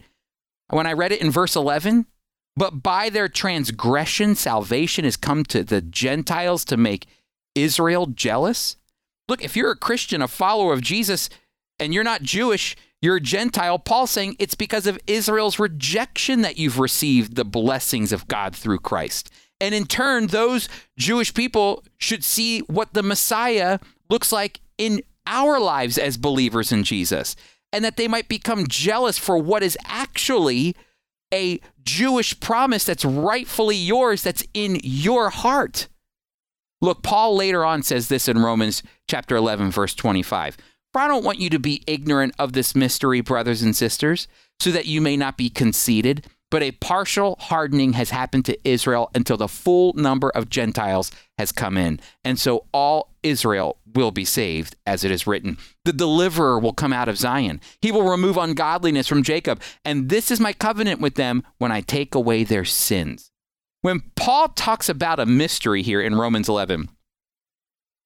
When 0.68 0.86
I 0.86 0.92
read 0.92 1.12
it 1.12 1.20
in 1.20 1.30
verse 1.30 1.56
11, 1.56 2.06
but 2.56 2.82
by 2.82 3.10
their 3.10 3.28
transgression, 3.28 4.34
salvation 4.34 5.04
has 5.04 5.16
come 5.16 5.44
to 5.44 5.64
the 5.64 5.80
Gentiles 5.80 6.64
to 6.66 6.76
make 6.76 7.06
Israel 7.54 8.06
jealous. 8.06 8.76
Look, 9.28 9.42
if 9.42 9.56
you're 9.56 9.70
a 9.70 9.76
Christian, 9.76 10.22
a 10.22 10.28
follower 10.28 10.72
of 10.72 10.82
Jesus, 10.82 11.30
and 11.78 11.94
you're 11.94 12.04
not 12.04 12.22
Jewish, 12.22 12.76
you're 13.02 13.16
a 13.16 13.20
Gentile. 13.20 13.78
Paul's 13.78 14.10
saying 14.10 14.36
it's 14.38 14.54
because 14.54 14.86
of 14.86 14.98
Israel's 15.06 15.58
rejection 15.58 16.42
that 16.42 16.58
you've 16.58 16.78
received 16.78 17.36
the 17.36 17.44
blessings 17.44 18.12
of 18.12 18.28
God 18.28 18.54
through 18.54 18.80
Christ. 18.80 19.30
And 19.60 19.74
in 19.74 19.86
turn, 19.86 20.28
those 20.28 20.68
Jewish 20.98 21.34
people 21.34 21.84
should 21.98 22.24
see 22.24 22.60
what 22.60 22.94
the 22.94 23.02
Messiah 23.02 23.78
looks 24.08 24.32
like 24.32 24.60
in 24.78 25.02
our 25.26 25.60
lives 25.60 25.98
as 25.98 26.16
believers 26.16 26.72
in 26.72 26.82
Jesus. 26.84 27.36
and 27.72 27.84
that 27.84 27.96
they 27.96 28.08
might 28.08 28.28
become 28.28 28.66
jealous 28.66 29.18
for 29.18 29.38
what 29.38 29.62
is 29.62 29.78
actually 29.86 30.74
a 31.32 31.60
Jewish 31.82 32.38
promise 32.40 32.84
that's 32.84 33.04
rightfully 33.04 33.76
yours, 33.76 34.22
that's 34.22 34.44
in 34.52 34.80
your 34.82 35.30
heart. 35.30 35.88
Look, 36.80 37.02
Paul 37.02 37.36
later 37.36 37.64
on 37.64 37.82
says 37.82 38.08
this 38.08 38.26
in 38.26 38.38
Romans 38.38 38.82
chapter 39.08 39.36
11, 39.36 39.70
verse 39.70 39.94
25. 39.94 40.56
For 40.92 41.00
I 41.00 41.08
don't 41.08 41.24
want 41.24 41.38
you 41.38 41.50
to 41.50 41.58
be 41.58 41.84
ignorant 41.86 42.34
of 42.38 42.52
this 42.52 42.74
mystery, 42.74 43.20
brothers 43.20 43.62
and 43.62 43.76
sisters, 43.76 44.26
so 44.58 44.70
that 44.70 44.86
you 44.86 45.00
may 45.00 45.16
not 45.16 45.36
be 45.36 45.48
conceited. 45.50 46.26
But 46.50 46.64
a 46.64 46.72
partial 46.72 47.36
hardening 47.38 47.92
has 47.92 48.10
happened 48.10 48.44
to 48.46 48.58
Israel 48.68 49.08
until 49.14 49.36
the 49.36 49.46
full 49.46 49.92
number 49.94 50.30
of 50.30 50.50
Gentiles 50.50 51.12
has 51.38 51.52
come 51.52 51.76
in. 51.76 52.00
And 52.24 52.40
so 52.40 52.66
all 52.74 53.14
Israel 53.22 53.78
will 53.94 54.10
be 54.10 54.24
saved, 54.24 54.74
as 54.84 55.04
it 55.04 55.12
is 55.12 55.26
written. 55.26 55.58
The 55.84 55.92
deliverer 55.92 56.58
will 56.58 56.72
come 56.72 56.92
out 56.92 57.08
of 57.08 57.18
Zion. 57.18 57.60
He 57.80 57.92
will 57.92 58.08
remove 58.08 58.36
ungodliness 58.36 59.06
from 59.06 59.22
Jacob. 59.22 59.60
And 59.84 60.08
this 60.08 60.30
is 60.30 60.40
my 60.40 60.52
covenant 60.52 61.00
with 61.00 61.14
them 61.14 61.44
when 61.58 61.70
I 61.70 61.82
take 61.82 62.16
away 62.16 62.42
their 62.42 62.64
sins. 62.64 63.30
When 63.82 64.02
Paul 64.16 64.48
talks 64.48 64.88
about 64.88 65.20
a 65.20 65.26
mystery 65.26 65.82
here 65.82 66.02
in 66.02 66.16
Romans 66.16 66.48
11, 66.48 66.88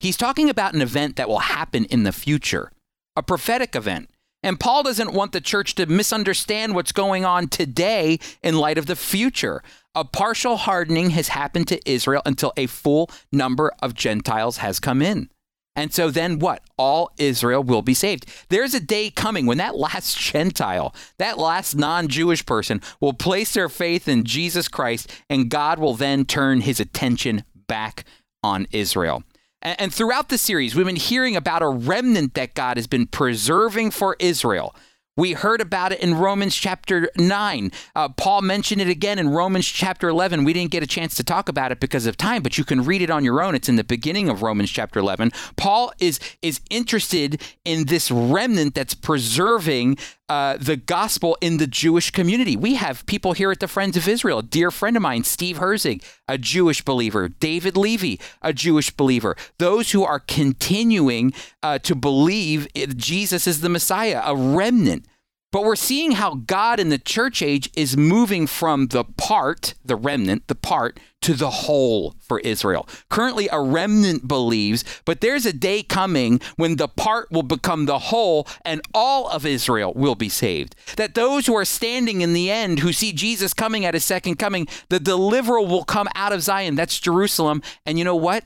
he's 0.01 0.17
talking 0.17 0.49
about 0.49 0.75
an 0.75 0.83
event 0.83 1.17
that 1.17 1.29
will 1.29 1.41
happen 1.41 1.87
in 1.87 2.05
the 2.05 2.13
future, 2.13 2.71
a 3.17 3.23
prophetic 3.23 3.75
event. 3.77 4.11
And 4.43 4.61
Paul 4.61 4.83
doesn't 4.83 5.15
want 5.15 5.33
the 5.33 5.41
church 5.41 5.75
to 5.77 5.87
misunderstand 5.87 6.75
what's 6.75 6.93
going 6.93 7.25
on 7.25 7.49
today 7.49 8.19
in 8.43 8.59
light 8.59 8.77
of 8.77 8.87
the 8.87 8.97
future. 8.97 9.63
A 9.95 10.05
partial 10.05 10.59
hardening 10.59 11.11
has 11.11 11.29
happened 11.29 11.67
to 11.69 11.91
Israel 11.91 12.21
until 12.27 12.53
a 12.57 12.67
full 12.67 13.11
number 13.33 13.73
of 13.81 13.95
Gentiles 13.95 14.59
has 14.59 14.81
come 14.81 15.01
in. 15.01 15.31
And 15.77 15.93
so 15.93 16.11
then 16.11 16.39
what? 16.39 16.63
All 16.77 17.11
Israel 17.17 17.63
will 17.63 17.83
be 17.83 17.95
saved. 17.95 18.27
There's 18.49 18.75
a 18.75 18.81
day 18.81 19.11
coming 19.11 19.47
when 19.47 19.59
that 19.59 19.77
last 19.77 20.19
Gentile, 20.19 20.95
that 21.19 21.39
last 21.39 21.75
non 21.75 22.09
Jewish 22.09 22.45
person, 22.45 22.81
will 23.01 23.15
place 23.15 23.55
their 23.55 23.69
faith 23.69 24.07
in 24.09 24.25
Jesus 24.25 24.69
Christ, 24.69 25.11
and 25.29 25.51
God 25.51 25.79
will 25.79 25.95
then 25.95 26.25
turn 26.25 26.61
his 26.61 26.81
attention 26.81 27.45
back 27.67 28.05
on 28.43 28.67
Israel. 28.73 29.25
And 29.65 29.93
throughout 29.93 30.29
the 30.29 30.37
series, 30.37 30.75
we've 30.75 30.85
been 30.85 30.97
hearing 30.97 31.37
about 31.37 31.63
a 31.63 31.69
remnant 31.69 32.35
that 32.35 32.55
God 32.55 32.77
has 32.77 32.87
been 32.87 33.07
preserving 33.07 33.93
for 33.93 34.15
Israel. 34.19 34.77
We 35.17 35.33
heard 35.33 35.61
about 35.61 35.93
it 35.93 36.01
in 36.01 36.17
Romans 36.17 36.57
chapter 36.57 37.09
9. 37.17 37.71
Uh, 37.95 38.09
Paul 38.09 38.43
mentioned 38.43 38.81
it 38.81 38.89
again 38.89 39.21
in 39.21 39.29
Romans 39.29 39.65
chapter 39.65 40.09
11. 40.09 40.43
We 40.43 40.53
didn't 40.53 40.73
get 40.73 40.83
a 40.83 40.89
chance 40.89 41.15
to 41.15 41.25
talk 41.25 41.49
about 41.49 41.71
it 41.71 41.79
because 41.79 42.07
of 42.07 42.17
time, 42.17 42.43
but 42.43 42.59
you 42.59 42.65
can 42.65 42.83
read 42.83 43.01
it 43.01 43.11
on 43.11 43.25
your 43.25 43.41
own. 43.41 43.55
It's 43.55 43.69
in 43.69 43.77
the 43.77 43.85
beginning 43.85 44.29
of 44.29 44.43
Romans 44.43 44.71
chapter 44.71 44.99
11. 44.99 45.31
Paul 45.57 45.93
is, 46.01 46.19
is 46.43 46.61
interested 46.69 47.41
in 47.65 47.87
this 47.87 48.11
remnant 48.11 48.75
that's 48.75 48.95
preserving 48.95 49.99
uh, 50.29 50.57
the 50.59 50.77
gospel 50.77 51.37
in 51.41 51.59
the 51.59 51.67
Jewish 51.67 52.11
community. 52.11 52.57
We 52.57 52.75
have 52.75 53.05
people 53.07 53.33
here 53.33 53.51
at 53.51 53.61
the 53.61 53.69
Friends 53.69 53.97
of 53.97 54.09
Israel. 54.09 54.39
A 54.39 54.43
dear 54.43 54.71
friend 54.71 54.97
of 54.97 55.03
mine, 55.03 55.25
Steve 55.25 55.59
Herzig, 55.59 56.03
a 56.27 56.39
Jewish 56.39 56.83
believer. 56.83 57.29
David 57.29 57.77
Levy, 57.77 58.21
a 58.41 58.53
Jewish 58.53 58.91
believer. 58.91 59.37
Those 59.59 59.91
who 59.91 60.05
are 60.05 60.21
continuing 60.21 61.33
uh, 61.63 61.79
to 61.81 61.95
believe 61.95 62.69
Jesus 62.97 63.47
is 63.47 63.61
the 63.61 63.69
Messiah, 63.69 64.23
a 64.25 64.35
remnant. 64.35 65.07
But 65.55 65.63
we're 65.63 65.77
seeing 65.77 66.11
how 66.11 66.35
God 66.35 66.81
in 66.81 66.89
the 66.89 66.99
church 66.99 67.41
age 67.41 67.71
is 67.77 67.97
moving 67.97 68.49
from 68.49 68.89
the 68.89 69.05
part, 69.05 69.75
the 69.85 69.95
remnant, 69.95 70.49
the 70.49 70.57
part, 70.57 70.99
to 71.21 71.35
the 71.35 71.49
whole 71.49 72.17
for 72.19 72.41
Israel. 72.41 72.89
Currently, 73.09 73.49
a 73.53 73.61
remnant 73.61 74.27
believes, 74.27 74.83
but 75.05 75.21
there's 75.21 75.47
a 75.47 75.53
day 75.53 75.85
coming 75.85 76.41
when 76.57 76.75
the 76.75 76.89
part 76.89 77.31
will 77.31 77.45
become 77.45 77.87
the 77.87 78.01
whole 78.01 78.49
and 78.65 78.81
all 78.93 79.29
of 79.29 79.47
Israel 79.47 79.93
will 79.95 80.17
be 80.17 80.29
saved. 80.29 80.75
That 80.97 81.15
those 81.15 81.47
who 81.47 81.55
are 81.55 81.65
standing 81.65 82.21
in 82.21 82.33
the 82.33 82.51
end, 82.51 82.81
who 82.81 82.93
see 82.93 83.13
Jesus 83.13 83.55
coming 83.55 83.85
at 83.85 83.95
his 83.95 84.05
second 84.05 84.41
coming, 84.41 84.67
the 84.89 84.99
deliverer 84.99 85.63
will 85.63 85.85
come 85.85 86.09
out 86.17 86.33
of 86.33 86.43
Zion. 86.43 86.75
That's 86.75 86.99
Jerusalem. 86.99 87.63
And 87.87 87.97
you 87.97 88.05
know 88.05 88.17
what? 88.17 88.45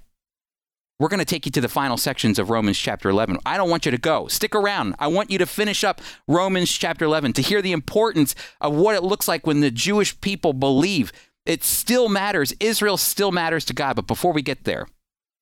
We're 0.99 1.09
going 1.09 1.21
to 1.21 1.25
take 1.25 1.47
you 1.47 1.53
to 1.53 1.61
the 1.61 1.69
final 1.69 1.97
sections 1.97 2.41
of 2.41 2.51
Romans 2.51 2.77
chapter 2.77 3.09
11. 3.09 3.39
I 3.47 3.57
don't 3.57 3.71
want 3.71 3.85
you 3.85 3.93
to 3.93 3.99
go. 3.99 4.27
Stick 4.27 4.53
around. 4.53 4.97
I 4.99 5.07
want 5.07 5.31
you 5.31 5.39
to 5.39 5.47
finish 5.47 5.85
up 5.85 6.01
Romans 6.27 6.73
chapter 6.73 7.05
11 7.05 7.35
to 7.35 7.43
hear 7.43 7.63
the 7.63 7.71
importance 7.71 8.35
of 8.61 8.75
what 8.75 8.97
it 8.97 9.05
looks 9.05 9.29
like 9.29 9.47
when 9.47 9.61
the 9.61 9.71
Jewish 9.71 10.21
people 10.21 10.53
believe. 10.53 11.13
It 11.47 11.63
still 11.63 12.09
matters. 12.09 12.53
Israel 12.59 12.97
still 12.97 13.31
matters 13.31 13.65
to 13.67 13.75
God. 13.75 13.95
But 13.95 14.09
before 14.09 14.33
we 14.33 14.43
get 14.43 14.65
there, 14.65 14.89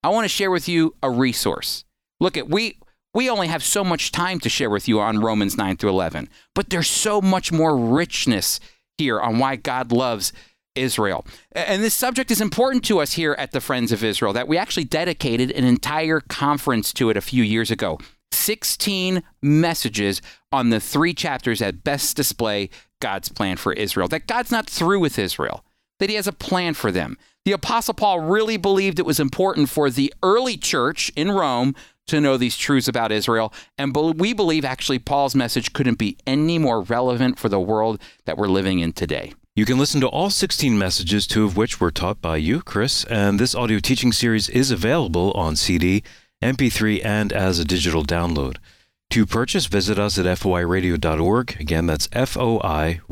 I 0.03 0.11
want 0.11 0.27
to 0.27 0.29
share 0.29 0.51
with 0.51 0.69
you 0.69 0.95
a 1.03 1.09
resource. 1.09 1.87
Look 2.21 2.37
at 2.37 2.51
we 2.51 2.79
we 3.15 3.31
only 3.31 3.49
have 3.49 3.65
so 3.65 3.83
much 3.83 4.13
time 4.13 4.41
to 4.41 4.51
share 4.51 4.69
with 4.69 4.87
you 4.87 5.01
on 5.01 5.21
Romans 5.21 5.57
9 5.57 5.79
through 5.79 5.89
11, 5.89 6.29
but 6.55 6.69
there's 6.69 6.87
so 6.89 7.23
much 7.23 7.51
more 7.51 7.75
richness 7.75 8.61
here 8.99 9.19
on 9.19 9.39
why 9.39 9.57
God 9.57 9.91
loves 9.91 10.35
Israel. 10.77 11.27
And 11.53 11.83
this 11.83 11.95
subject 11.95 12.31
is 12.31 12.41
important 12.41 12.85
to 12.85 13.01
us 13.01 13.13
here 13.13 13.35
at 13.39 13.53
the 13.53 13.61
Friends 13.61 13.93
of 13.93 14.05
Israel 14.05 14.33
that 14.33 14.49
we 14.49 14.59
actually 14.59 14.85
dedicated 14.85 15.51
an 15.51 15.65
entire 15.65 16.21
conference 16.21 16.93
to 16.95 17.11
it 17.11 17.17
a 17.17 17.21
few 17.21 17.43
years 17.43 17.71
ago. 17.71 17.99
16 18.33 19.23
messages 19.43 20.21
on 20.53 20.71
the 20.71 20.81
three 20.81 21.15
chapters 21.15 21.61
that 21.61 21.85
best 21.85 22.17
display 22.17 22.71
God's 23.01 23.29
plan 23.29 23.57
for 23.57 23.73
Israel. 23.73 24.09
That 24.09 24.27
God's 24.27 24.51
not 24.51 24.69
through 24.69 25.01
with 25.01 25.19
Israel, 25.19 25.65
that 25.99 26.11
He 26.11 26.17
has 26.17 26.27
a 26.27 26.33
plan 26.33 26.75
for 26.75 26.93
them. 26.93 27.17
The 27.45 27.53
Apostle 27.53 27.95
Paul 27.95 28.21
really 28.21 28.57
believed 28.57 28.99
it 28.99 29.07
was 29.07 29.21
important 29.21 29.69
for 29.69 29.89
the 29.89 30.13
early 30.23 30.57
church 30.57 31.13
in 31.15 31.31
Rome 31.31 31.75
to 32.09 32.21
know 32.21 32.37
these 32.37 32.57
truths 32.57 32.89
about 32.89 33.13
Israel. 33.13 33.53
And 33.79 33.95
we 33.95 34.33
believe 34.33 34.65
actually 34.65 34.99
Paul's 34.99 35.35
message 35.35 35.73
couldn't 35.73 35.99
be 35.99 36.17
any 36.27 36.59
more 36.59 36.83
relevant 36.83 37.39
for 37.39 37.49
the 37.49 37.61
world 37.61 38.01
that 38.25 38.37
we're 38.37 38.49
living 38.49 38.81
in 38.81 38.93
today. 38.93 39.33
You 39.57 39.65
can 39.65 39.79
listen 39.79 40.03
to 40.03 40.09
all 40.09 40.29
16 40.29 40.77
messages, 40.77 41.27
two 41.27 41.47
of 41.47 41.57
which 41.57 41.81
were 41.81 41.91
taught 41.91 42.21
by 42.21 42.37
you, 42.37 42.61
Chris, 42.61 43.05
and 43.05 43.41
this 43.41 43.55
audio 43.55 43.79
teaching 43.79 44.13
series 44.13 44.51
is 44.51 44.71
available 44.71 45.33
on 45.33 45.57
CD, 45.57 46.03
MP3, 46.43 47.03
and 47.03 47.33
as 47.33 47.59
a 47.59 47.65
digital 47.65 48.05
download. 48.05 48.59
To 49.13 49.25
purchase, 49.25 49.65
visit 49.65 49.99
us 49.99 50.19
at 50.19 50.27
foiradio.org. 50.27 51.59
Again, 51.59 51.87
that's 51.87 52.07
foiradio.org, 52.09 53.07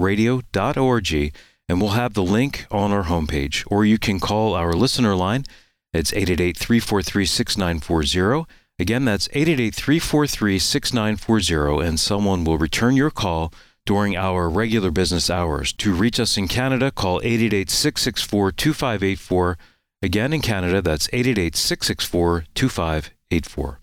and 1.67 1.81
we'll 1.81 1.91
have 1.93 2.13
the 2.13 2.23
link 2.23 2.67
on 2.71 2.93
our 2.93 3.05
homepage. 3.05 3.65
Or 3.69 3.87
you 3.87 3.97
can 3.97 4.21
call 4.21 4.53
our 4.53 4.75
listener 4.75 5.15
line. 5.15 5.47
It's 5.95 6.13
888 6.13 6.59
343 6.59 7.25
6940. 7.25 8.45
Again, 8.79 9.07
that's 9.07 9.31
888 9.33 9.75
343 9.75 10.59
6940, 10.59 11.89
and 11.89 11.99
someone 11.99 12.45
will 12.45 12.59
return 12.59 12.97
your 12.97 13.11
call 13.11 13.51
during 13.87 14.17
our 14.17 14.49
regular 14.49 14.91
business 14.91 15.29
hours. 15.31 15.73
To 15.75 15.93
reach 15.95 16.19
us 16.19 16.37
in 16.37 16.49
Canada, 16.49 16.91
call 16.91 17.21
888 17.23 17.71
664 17.71 18.53
2584. 18.53 19.59
Again, 20.03 20.33
in 20.33 20.43
Canada, 20.43 20.83
that's 20.83 21.09
888 21.13 21.57
664 21.57 22.45
2584. 22.55 23.81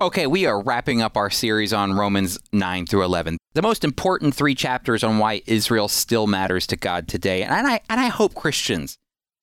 Okay, 0.00 0.28
we 0.28 0.46
are 0.46 0.62
wrapping 0.62 1.02
up 1.02 1.16
our 1.16 1.28
series 1.28 1.72
on 1.72 1.92
Romans 1.92 2.38
9 2.52 2.86
through 2.86 3.02
11. 3.02 3.36
The 3.54 3.62
most 3.62 3.82
important 3.82 4.32
three 4.32 4.54
chapters 4.54 5.02
on 5.02 5.18
why 5.18 5.42
Israel 5.46 5.88
still 5.88 6.28
matters 6.28 6.68
to 6.68 6.76
God 6.76 7.08
today. 7.08 7.42
And 7.42 7.66
I, 7.66 7.80
and 7.90 8.00
I 8.00 8.06
hope 8.06 8.36
Christians 8.36 8.96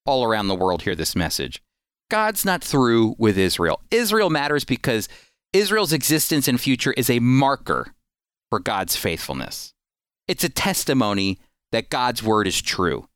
all 0.06 0.24
around 0.24 0.48
the 0.48 0.54
world 0.54 0.80
hear 0.80 0.94
this 0.94 1.14
message. 1.14 1.62
God's 2.10 2.46
not 2.46 2.64
through 2.64 3.16
with 3.18 3.36
Israel. 3.36 3.82
Israel 3.90 4.30
matters 4.30 4.64
because 4.64 5.10
Israel's 5.52 5.92
existence 5.92 6.48
and 6.48 6.58
future 6.58 6.94
is 6.94 7.10
a 7.10 7.18
marker 7.18 7.92
for 8.48 8.58
God's 8.58 8.96
faithfulness. 8.96 9.74
It's 10.26 10.44
a 10.44 10.48
testimony 10.48 11.38
that 11.70 11.90
God's 11.90 12.22
word 12.22 12.46
is 12.46 12.62
true. 12.62 13.06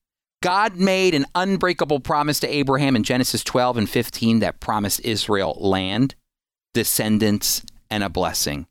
God 0.42 0.76
made 0.76 1.14
an 1.14 1.24
unbreakable 1.34 2.00
promise 2.00 2.38
to 2.40 2.54
Abraham 2.54 2.96
in 2.96 3.02
Genesis 3.02 3.42
12 3.42 3.78
and 3.78 3.88
15 3.88 4.40
that 4.40 4.60
promised 4.60 5.00
Israel 5.04 5.56
land 5.58 6.16
descendants, 6.74 7.64
and 7.90 8.04
a 8.04 8.08
blessing. 8.08 8.66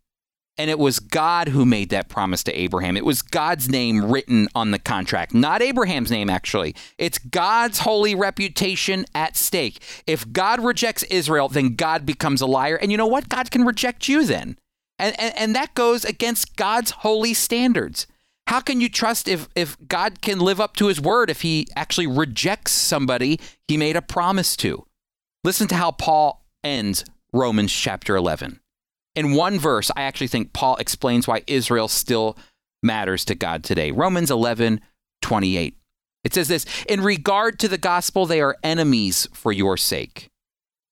And 0.57 0.69
it 0.69 0.77
was 0.77 0.99
God 0.99 1.49
who 1.49 1.65
made 1.65 1.89
that 1.89 2.09
promise 2.09 2.43
to 2.43 2.53
Abraham. 2.53 2.97
It 2.97 3.05
was 3.05 3.21
God's 3.21 3.69
name 3.69 4.11
written 4.11 4.49
on 4.53 4.71
the 4.71 4.79
contract, 4.79 5.33
not 5.33 5.61
Abraham's 5.61 6.11
name, 6.11 6.29
actually. 6.29 6.75
It's 6.97 7.17
God's 7.17 7.79
holy 7.79 8.13
reputation 8.13 9.05
at 9.15 9.37
stake. 9.37 9.81
If 10.05 10.29
God 10.33 10.61
rejects 10.61 11.03
Israel, 11.03 11.47
then 11.47 11.75
God 11.75 12.05
becomes 12.05 12.41
a 12.41 12.45
liar. 12.45 12.75
And 12.75 12.91
you 12.91 12.97
know 12.97 13.07
what? 13.07 13.29
God 13.29 13.51
can 13.51 13.65
reject 13.65 14.09
you 14.09 14.25
then. 14.25 14.57
And, 14.97 15.17
and, 15.17 15.33
and 15.37 15.55
that 15.55 15.75
goes 15.75 16.03
against 16.03 16.57
God's 16.57 16.91
holy 16.91 17.33
standards. 17.33 18.05
How 18.47 18.59
can 18.59 18.81
you 18.81 18.89
trust 18.89 19.29
if, 19.29 19.47
if 19.55 19.77
God 19.87 20.21
can 20.21 20.39
live 20.39 20.59
up 20.59 20.75
to 20.77 20.87
his 20.87 20.99
word 20.99 21.29
if 21.29 21.41
he 21.41 21.67
actually 21.77 22.07
rejects 22.07 22.73
somebody 22.73 23.39
he 23.69 23.77
made 23.77 23.95
a 23.95 24.01
promise 24.01 24.57
to? 24.57 24.85
Listen 25.45 25.69
to 25.69 25.75
how 25.75 25.91
Paul 25.91 26.43
ends 26.65 27.05
Romans 27.33 27.71
chapter 27.71 28.15
11. 28.15 28.59
In 29.15 29.33
one 29.33 29.59
verse, 29.59 29.91
I 29.95 30.03
actually 30.03 30.27
think 30.27 30.53
Paul 30.53 30.75
explains 30.77 31.27
why 31.27 31.43
Israel 31.47 31.87
still 31.87 32.37
matters 32.81 33.25
to 33.25 33.35
God 33.35 33.63
today. 33.63 33.91
Romans 33.91 34.31
11, 34.31 34.81
28. 35.21 35.75
It 36.23 36.33
says 36.33 36.47
this 36.47 36.65
In 36.87 37.01
regard 37.01 37.59
to 37.59 37.67
the 37.67 37.77
gospel, 37.77 38.25
they 38.25 38.41
are 38.41 38.57
enemies 38.63 39.27
for 39.33 39.51
your 39.51 39.77
sake. 39.77 40.29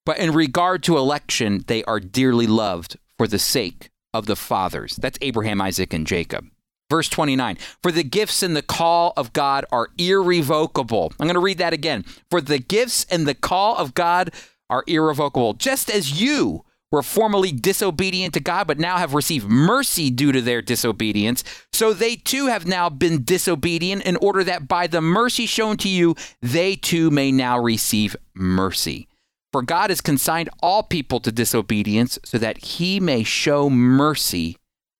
But 0.06 0.20
in 0.20 0.34
regard 0.34 0.84
to 0.84 0.98
election, 0.98 1.64
they 1.68 1.84
are 1.84 2.00
dearly 2.00 2.48
loved 2.48 2.98
for 3.18 3.28
the 3.28 3.40
sake 3.40 3.90
of 4.14 4.26
the 4.26 4.36
fathers. 4.36 4.96
That's 4.96 5.18
Abraham, 5.22 5.62
Isaac, 5.62 5.94
and 5.94 6.08
Jacob. 6.08 6.48
Verse 6.90 7.10
29 7.10 7.58
For 7.82 7.92
the 7.92 8.04
gifts 8.04 8.42
and 8.42 8.56
the 8.56 8.62
call 8.62 9.14
of 9.18 9.34
God 9.34 9.66
are 9.72 9.90
irrevocable. 9.98 11.12
I'm 11.20 11.28
going 11.28 11.34
to 11.36 11.42
read 11.42 11.58
that 11.58 11.74
again. 11.74 12.06
For 12.30 12.40
the 12.40 12.60
gifts 12.60 13.06
and 13.10 13.28
the 13.28 13.36
call 13.36 13.76
of 13.76 13.94
God 13.94 14.32
are 14.70 14.84
irrevocable, 14.88 15.54
just 15.54 15.90
as 15.90 16.22
you 16.22 16.64
were 16.90 17.04
formerly 17.04 17.52
disobedient 17.52 18.34
to 18.34 18.40
God, 18.40 18.66
but 18.66 18.80
now 18.80 18.98
have 18.98 19.14
received 19.14 19.48
mercy 19.50 20.10
due 20.10 20.32
to 20.32 20.42
their 20.42 20.62
disobedience. 20.62 21.44
So 21.74 21.92
they 21.94 22.16
too 22.16 22.48
have 22.48 22.66
now 22.66 22.90
been 22.90 23.26
disobedient, 23.26 24.04
in 24.04 24.16
order 24.18 24.44
that 24.46 24.70
by 24.70 24.88
the 24.88 25.02
mercy 25.02 25.46
shown 25.46 25.76
to 25.78 25.90
you, 25.90 26.16
they 26.42 26.78
too 26.78 27.12
may 27.12 27.32
now 27.32 27.60
receive 27.60 28.16
mercy. 28.34 29.10
For 29.52 29.62
God 29.62 29.90
has 29.90 30.02
consigned 30.02 30.50
all 30.62 30.84
people 30.84 31.20
to 31.22 31.32
disobedience, 31.32 32.20
so 32.24 32.38
that 32.38 32.58
he 32.58 33.00
may 33.00 33.24
show 33.24 33.70
mercy 33.70 34.58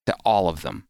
to 0.08 0.16
all 0.26 0.50
of 0.50 0.64
them. 0.64 0.88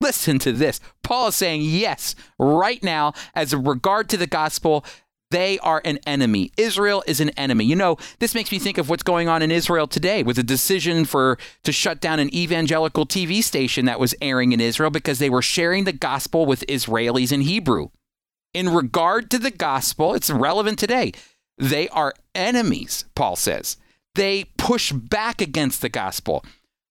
Listen 0.00 0.40
to 0.40 0.50
this. 0.50 0.80
Paul 1.04 1.28
is 1.28 1.36
saying, 1.36 1.62
yes, 1.62 2.16
right 2.36 2.82
now, 2.82 3.12
as 3.34 3.52
a 3.52 3.58
regard 3.58 4.08
to 4.08 4.16
the 4.16 4.26
gospel, 4.26 4.84
they 5.32 5.58
are 5.60 5.80
an 5.84 5.98
enemy. 6.06 6.52
Israel 6.56 7.02
is 7.06 7.20
an 7.20 7.30
enemy. 7.30 7.64
You 7.64 7.74
know, 7.74 7.96
this 8.20 8.34
makes 8.34 8.52
me 8.52 8.58
think 8.58 8.78
of 8.78 8.88
what's 8.88 9.02
going 9.02 9.28
on 9.28 9.42
in 9.42 9.50
Israel 9.50 9.86
today 9.86 10.22
with 10.22 10.38
a 10.38 10.42
decision 10.42 11.04
for 11.04 11.38
to 11.64 11.72
shut 11.72 12.00
down 12.00 12.20
an 12.20 12.32
evangelical 12.34 13.06
TV 13.06 13.42
station 13.42 13.86
that 13.86 13.98
was 13.98 14.14
airing 14.20 14.52
in 14.52 14.60
Israel 14.60 14.90
because 14.90 15.18
they 15.18 15.30
were 15.30 15.42
sharing 15.42 15.84
the 15.84 15.92
gospel 15.92 16.46
with 16.46 16.66
Israelis 16.68 17.32
in 17.32 17.40
Hebrew. 17.40 17.88
In 18.52 18.68
regard 18.68 19.30
to 19.30 19.38
the 19.38 19.50
gospel, 19.50 20.14
it's 20.14 20.30
relevant 20.30 20.78
today. 20.78 21.12
They 21.58 21.88
are 21.88 22.12
enemies, 22.34 23.06
Paul 23.14 23.36
says. 23.36 23.78
They 24.14 24.44
push 24.58 24.92
back 24.92 25.40
against 25.40 25.80
the 25.80 25.88
gospel. 25.88 26.44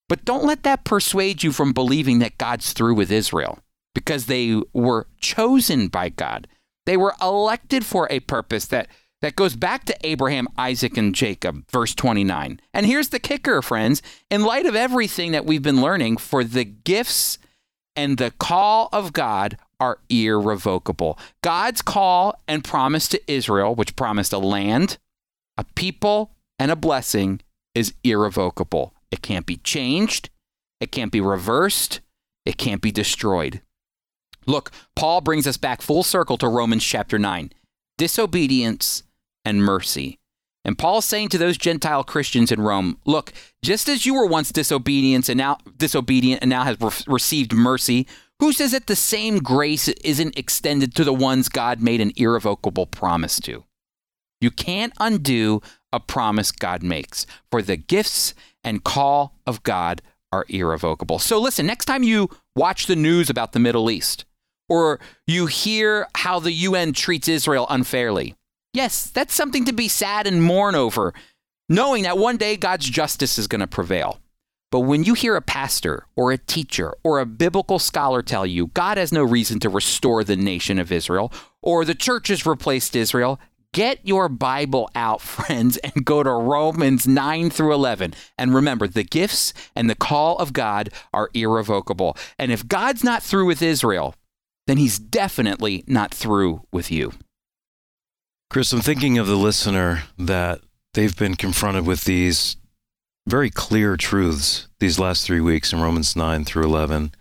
But 0.10 0.25
don't 0.25 0.45
let 0.45 0.63
that 0.63 0.83
persuade 0.83 1.43
you 1.43 1.51
from 1.51 1.71
believing 1.71 2.19
that 2.19 2.38
God's 2.38 2.74
through 2.74 2.95
with 2.95 3.12
Israel 3.12 3.60
because 3.93 4.25
they 4.25 4.62
were 4.74 5.07
chosen 5.19 5.88
by 5.88 6.10
God. 6.10 6.48
They 6.86 6.98
were 6.98 7.16
elected 7.22 7.86
for 7.86 8.08
a 8.10 8.20
purpose 8.22 8.66
that, 8.68 8.88
that 9.22 9.36
goes 9.36 9.56
back 9.56 9.86
to 9.86 9.98
Abraham, 10.06 10.48
Isaac, 10.58 10.98
and 10.98 11.14
Jacob, 11.14 11.70
verse 11.70 11.94
29. 11.94 12.60
And 12.74 12.86
here's 12.86 13.10
the 13.10 13.20
kicker, 13.20 13.62
friends. 13.62 14.02
In 14.30 14.44
light 14.44 14.66
of 14.66 14.76
everything 14.76 15.32
that 15.32 15.46
we've 15.46 15.62
been 15.62 15.82
learning, 15.82 16.18
for 16.18 16.44
the 16.44 16.66
gifts 16.66 17.38
and 17.96 18.18
the 18.18 18.32
call 18.32 18.90
of 18.92 19.14
God 19.14 19.58
are 19.80 20.00
irrevocable. 20.10 21.18
God's 21.44 21.82
call 21.82 22.40
and 22.48 22.64
promise 22.64 23.08
to 23.10 23.32
Israel, 23.32 23.76
which 23.76 23.96
promised 23.96 24.32
a 24.34 24.38
land, 24.38 24.98
a 25.58 25.66
people, 25.76 26.32
and 26.60 26.72
a 26.72 26.76
blessing, 26.76 27.42
is 27.74 27.94
irrevocable. 28.04 28.94
It 29.10 29.22
can't 29.22 29.46
be 29.46 29.58
changed, 29.58 30.30
it 30.80 30.92
can't 30.92 31.12
be 31.12 31.22
reversed, 31.22 32.00
it 32.46 32.58
can't 32.58 32.82
be 32.82 32.92
destroyed. 32.92 33.62
Look, 34.45 34.71
Paul 34.95 35.21
brings 35.21 35.48
us 35.48 35.57
back 35.57 35.81
full 35.81 36.03
circle 36.03 36.38
to 36.38 36.48
Romans 36.48 36.83
chapter 36.83 37.19
9 37.19 37.51
disobedience 37.98 39.03
and 39.45 39.63
mercy. 39.63 40.17
And 40.65 40.77
Paul's 40.77 41.05
saying 41.05 41.29
to 41.29 41.38
those 41.38 41.57
Gentile 41.57 42.03
Christians 42.03 42.51
in 42.51 42.62
Rome, 42.62 42.98
look, 43.05 43.33
just 43.63 43.88
as 43.89 44.05
you 44.05 44.13
were 44.15 44.25
once 44.25 44.51
disobedient 44.51 45.29
and 45.29 45.38
now 45.38 45.57
disobedient 45.77 46.41
and 46.41 46.50
now 46.50 46.63
have 46.63 46.81
re- 46.81 46.91
received 47.07 47.53
mercy, 47.53 48.07
who 48.39 48.51
says 48.53 48.71
that 48.71 48.88
the 48.88 48.95
same 48.95 49.38
grace 49.39 49.88
isn't 49.88 50.38
extended 50.38 50.95
to 50.95 51.03
the 51.03 51.13
ones 51.13 51.50
God 51.50 51.79
made 51.79 52.01
an 52.01 52.12
irrevocable 52.15 52.88
promise 52.88 53.39
to? 53.41 53.65
You 54.39 54.49
can't 54.49 54.93
undo 54.99 55.62
a 55.93 55.99
promise 55.99 56.51
God 56.51 56.82
makes, 56.82 57.27
for 57.51 57.62
the 57.62 57.77
gifts 57.77 58.34
and 58.63 58.84
call 58.84 59.36
of 59.45 59.62
God 59.62 60.01
are 60.32 60.45
irrevocable. 60.49 61.19
So 61.19 61.39
listen, 61.39 61.65
next 61.65 61.86
time 61.86 62.04
you 62.04 62.30
watch 62.56 62.88
the 62.88 62.95
news 62.95 63.30
about 63.30 63.51
the 63.51 63.60
Middle 63.60 63.91
East, 63.91 64.25
or 64.71 65.01
you 65.27 65.47
hear 65.47 66.07
how 66.15 66.39
the 66.39 66.53
UN 66.53 66.93
treats 66.93 67.27
Israel 67.27 67.67
unfairly. 67.69 68.36
Yes, 68.73 69.07
that's 69.07 69.34
something 69.34 69.65
to 69.65 69.73
be 69.73 69.89
sad 69.89 70.25
and 70.25 70.41
mourn 70.41 70.75
over, 70.75 71.13
knowing 71.67 72.03
that 72.03 72.17
one 72.17 72.38
day 72.38 72.55
God's 72.55 72.89
justice 72.89 73.38
is 73.38 73.47
going 73.47 73.60
to 73.60 73.67
prevail. 73.67 74.21
But 74.71 74.81
when 74.81 75.03
you 75.03 75.13
hear 75.13 75.36
a 75.36 75.41
pastor 75.41 76.05
or 76.15 76.31
a 76.31 76.38
teacher 76.38 76.93
or 77.03 77.19
a 77.19 77.25
biblical 77.25 77.79
scholar 77.79 78.21
tell 78.21 78.45
you 78.45 78.67
God 78.67 78.97
has 78.97 79.12
no 79.12 79.25
reason 79.25 79.60
to 79.60 79.67
restore 79.67 80.23
the 80.23 80.38
nation 80.38 80.79
of 80.79 80.89
Israel, 80.89 81.34
or 81.62 81.84
the 81.84 81.93
church 81.93 82.29
has 82.29 82.45
replaced 82.45 82.95
Israel, 82.95 83.41
get 83.73 83.99
your 84.07 84.29
Bible 84.29 84.89
out, 84.95 85.19
friends, 85.36 85.75
and 85.79 86.05
go 86.05 86.23
to 86.23 86.31
Romans 86.31 87.05
9 87.05 87.49
through 87.49 87.73
11. 87.73 88.13
And 88.38 88.55
remember, 88.55 88.88
the 88.88 89.03
gifts 89.03 89.53
and 89.75 89.89
the 89.89 89.95
call 89.95 90.38
of 90.38 90.53
God 90.53 90.91
are 91.13 91.29
irrevocable. 91.34 92.15
And 92.39 92.53
if 92.53 92.65
God's 92.69 93.03
not 93.03 93.21
through 93.21 93.47
with 93.47 93.62
Israel, 93.62 94.15
then 94.67 94.78
he's 94.78 95.00
definitely 95.00 95.84
not 95.88 96.13
through 96.13 96.63
with 96.71 96.91
you. 96.91 97.13
Chris, 98.50 98.74
I'm 98.74 98.82
thinking 98.82 99.17
of 99.17 99.28
the 99.28 99.38
listener 99.38 100.04
that 100.17 100.62
they've 100.93 101.15
been 101.15 101.36
confronted 101.36 101.86
with 101.86 102.04
these 102.04 102.58
very 103.28 103.50
clear 103.50 103.95
truths 103.95 104.67
these 104.80 105.00
last 105.00 105.26
three 105.26 105.39
weeks 105.39 105.71
in 105.71 105.80
Romans 105.80 106.15
9 106.15 106.43
through 106.43 106.65
11. 106.65 107.13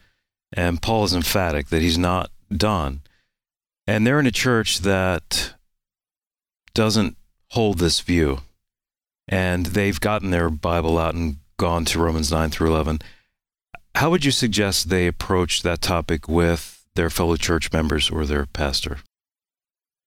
And 0.53 0.83
Paul 0.83 1.05
is 1.05 1.15
emphatic 1.15 1.69
that 1.69 1.83
he's 1.83 1.99
not 1.99 2.31
done. 2.51 3.03
And 3.87 4.07
they're 4.07 4.21
in 4.21 4.27
a 4.27 4.33
church 4.33 4.81
that 4.81 5.55
doesn't 6.75 7.17
hold 7.51 7.79
this 7.79 8.01
view. 8.01 8.41
And 9.29 9.67
they've 9.67 10.01
gotten 10.01 10.31
their 10.31 10.51
Bible 10.51 10.99
out 10.99 11.15
and 11.15 11.37
gone 11.57 11.85
to 11.87 12.01
Romans 12.01 12.33
9 12.33 12.51
through 12.51 12.69
11. 12.69 13.01
How 13.95 14.11
would 14.11 14.25
you 14.25 14.33
suggest 14.33 14.89
they 14.89 15.07
approach 15.07 15.63
that 15.63 15.81
topic 15.81 16.27
with 16.27 16.80
their 16.95 17.11
fellow 17.11 17.37
church 17.37 17.73
members 17.73 18.11
or 18.11 18.25
their 18.25 18.47
pastor? 18.47 18.99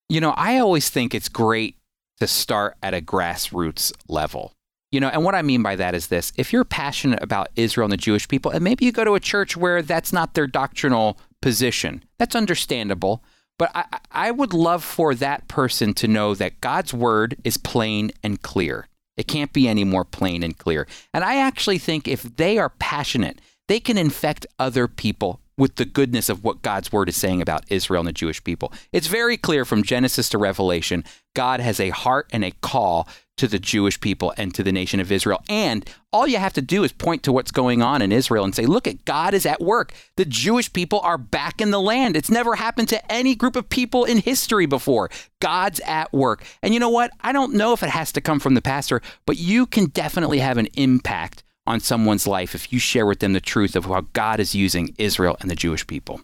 You 0.10 0.22
know, 0.22 0.32
I 0.32 0.60
always 0.60 0.89
think 0.89 1.13
it's 1.13 1.30
great 1.30 1.78
to 2.19 2.28
start 2.28 2.76
at 2.84 2.93
a 2.93 3.02
grassroots 3.02 3.91
level. 4.08 4.54
You 4.91 5.00
know, 5.00 5.10
and 5.10 5.24
what 5.24 5.34
I 5.34 5.41
mean 5.41 5.63
by 5.63 5.76
that 5.76 5.96
is 5.96 6.08
this 6.08 6.32
if 6.38 6.54
you're 6.54 6.63
passionate 6.63 7.24
about 7.24 7.50
Israel 7.56 7.86
and 7.86 7.93
the 7.93 7.98
Jewish 7.98 8.28
people, 8.28 8.52
and 8.52 8.63
maybe 8.63 8.86
you 8.86 8.91
go 8.91 9.04
to 9.04 9.15
a 9.15 9.19
church 9.19 9.58
where 9.58 9.82
that's 9.82 10.13
not 10.13 10.36
their 10.36 10.46
doctrinal 10.46 11.17
position, 11.41 12.04
that's 12.19 12.36
understandable. 12.36 13.24
But 13.60 13.72
I, 13.76 13.86
I 14.12 14.32
would 14.32 14.54
love 14.54 14.84
for 14.84 15.13
that 15.15 15.48
person 15.48 15.93
to 15.96 16.08
know 16.08 16.36
that 16.36 16.62
God's 16.62 16.93
word 16.93 17.38
is 17.43 17.58
plain 17.58 18.12
and 18.24 18.41
clear. 18.41 18.88
It 19.15 19.28
can't 19.28 19.54
be 19.54 19.67
any 19.67 19.84
more 19.84 20.06
plain 20.06 20.43
and 20.43 20.58
clear. 20.58 20.88
And 21.13 21.24
I 21.24 21.38
actually 21.38 21.78
think 21.78 22.08
if 22.08 22.24
they 22.24 22.58
are 22.58 22.69
passionate, 22.69 23.39
they 23.67 23.80
can 23.80 23.98
infect 23.98 24.48
other 24.58 24.88
people 24.88 25.39
with 25.58 25.76
the 25.76 25.86
goodness 25.86 26.30
of 26.30 26.44
what 26.44 26.62
God's 26.62 26.92
word 26.92 27.10
is 27.10 27.16
saying 27.16 27.42
about 27.42 27.63
Israel 27.70 28.02
and 28.02 28.08
the 28.08 28.13
Jewish 28.13 28.44
people. 28.44 28.74
It's 28.92 29.08
very 29.08 29.38
clear 29.38 29.66
from 29.66 29.84
Genesis 29.84 30.30
to 30.30 30.38
Revelation, 30.38 31.04
God 31.36 31.60
has 31.60 31.80
a 31.80 31.89
heart 31.89 32.30
and 32.32 32.44
a 32.44 32.52
call 32.62 33.08
to 33.38 33.48
the 33.48 33.58
Jewish 33.58 34.00
people 34.00 34.34
and 34.38 34.54
to 34.54 34.62
the 34.62 34.72
nation 34.72 35.00
of 35.00 35.12
Israel. 35.12 35.44
And 35.50 35.89
all 36.12 36.28
you 36.28 36.38
have 36.38 36.54
to 36.54 36.62
do 36.62 36.84
is 36.84 36.92
point 36.92 37.24
to 37.24 37.32
what's 37.32 37.52
going 37.52 37.82
on 37.82 38.02
in 38.02 38.12
Israel 38.12 38.44
and 38.44 38.54
say, 38.54 38.68
look 38.68 38.88
at 38.88 39.06
God 39.06 39.34
is 39.34 39.46
at 39.46 39.60
work. 39.60 39.94
The 40.18 40.26
Jewish 40.26 40.72
people 40.72 41.00
are 41.00 41.18
back 41.18 41.60
in 41.60 41.72
the 41.72 41.82
land. 41.82 42.16
It's 42.16 42.30
never 42.30 42.56
happened 42.56 42.89
to 42.89 43.12
any 43.12 43.34
group 43.34 43.56
of 43.56 43.70
people 43.70 44.06
in 44.06 44.20
history 44.20 44.68
before. 44.68 45.10
God's 45.39 45.80
at 45.82 46.13
work. 46.13 46.46
And 46.62 46.74
you 46.76 46.80
know 46.80 46.89
what? 46.89 47.12
I 47.22 47.32
don't 47.32 47.56
know 47.56 47.74
if 47.74 47.82
it 47.82 47.89
has 47.89 48.12
to 48.13 48.22
come 48.22 48.39
from 48.39 48.54
the 48.54 48.62
pastor, 48.62 49.02
but 49.26 49.38
you 49.38 49.66
can 49.66 49.86
definitely 49.86 50.39
have 50.39 50.60
an 50.60 50.68
impact 50.76 51.44
on 51.65 51.80
someone's 51.80 52.28
life 52.28 52.56
if 52.56 52.73
you 52.73 52.80
share 52.80 53.06
with 53.06 53.19
them 53.19 53.34
the 53.34 53.41
truth 53.41 53.76
of 53.76 53.86
how 53.86 54.02
God 54.13 54.39
is 54.39 54.54
using 54.54 54.93
Israel 54.97 55.38
and 55.39 55.49
the 55.49 55.56
Jewish 55.56 55.88
people. 55.88 56.21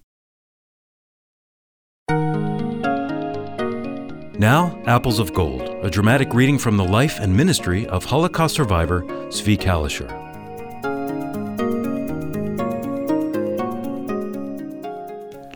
Now, 4.40 4.82
Apples 4.86 5.20
of 5.20 5.34
Gold, 5.34 5.64
a 5.84 5.90
dramatic 5.90 6.34
reading 6.34 6.58
from 6.58 6.78
the 6.78 6.84
life 6.86 7.20
and 7.20 7.36
ministry 7.36 7.86
of 7.88 8.06
Holocaust 8.06 8.56
survivor 8.56 9.02
Zvi 9.30 9.58
Kalisher. 9.58 10.10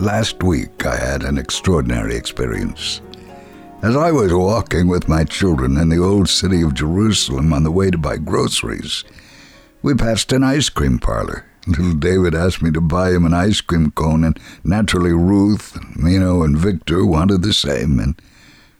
Last 0.00 0.42
week, 0.42 0.84
I 0.84 0.96
had 0.96 1.22
an 1.22 1.38
extraordinary 1.38 2.14
experience. 2.14 3.00
As 3.80 3.96
I 3.96 4.10
was 4.10 4.34
walking 4.34 4.86
with 4.86 5.08
my 5.08 5.24
children 5.24 5.78
in 5.78 5.88
the 5.88 6.02
old 6.02 6.28
city 6.28 6.60
of 6.60 6.74
Jerusalem 6.74 7.54
on 7.54 7.62
the 7.62 7.70
way 7.70 7.90
to 7.90 7.96
buy 7.96 8.18
groceries, 8.18 9.04
we 9.84 9.92
passed 9.92 10.32
an 10.32 10.42
ice 10.42 10.70
cream 10.70 10.98
parlor. 10.98 11.44
Little 11.66 11.92
David 11.92 12.34
asked 12.34 12.62
me 12.62 12.70
to 12.70 12.80
buy 12.80 13.10
him 13.10 13.26
an 13.26 13.34
ice 13.34 13.60
cream 13.60 13.90
cone, 13.90 14.24
and 14.24 14.40
naturally 14.64 15.12
Ruth, 15.12 15.78
Mino, 15.94 16.42
and 16.42 16.56
Victor 16.56 17.04
wanted 17.04 17.42
the 17.42 17.52
same, 17.52 17.98
and 17.98 18.20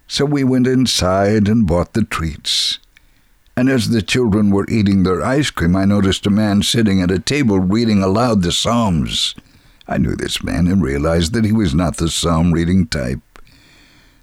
so 0.08 0.24
we 0.24 0.44
went 0.44 0.66
inside 0.66 1.46
and 1.46 1.66
bought 1.66 1.92
the 1.92 2.04
treats. 2.04 2.78
And 3.54 3.68
as 3.68 3.90
the 3.90 4.00
children 4.00 4.50
were 4.50 4.66
eating 4.70 5.02
their 5.02 5.22
ice 5.22 5.50
cream, 5.50 5.76
I 5.76 5.84
noticed 5.84 6.26
a 6.26 6.30
man 6.30 6.62
sitting 6.62 7.02
at 7.02 7.10
a 7.10 7.18
table 7.18 7.58
reading 7.58 8.02
aloud 8.02 8.40
the 8.40 8.50
Psalms. 8.50 9.34
I 9.86 9.98
knew 9.98 10.16
this 10.16 10.42
man 10.42 10.66
and 10.66 10.82
realized 10.82 11.34
that 11.34 11.44
he 11.44 11.52
was 11.52 11.74
not 11.74 11.98
the 11.98 12.08
psalm 12.08 12.50
reading 12.50 12.86
type. 12.86 13.20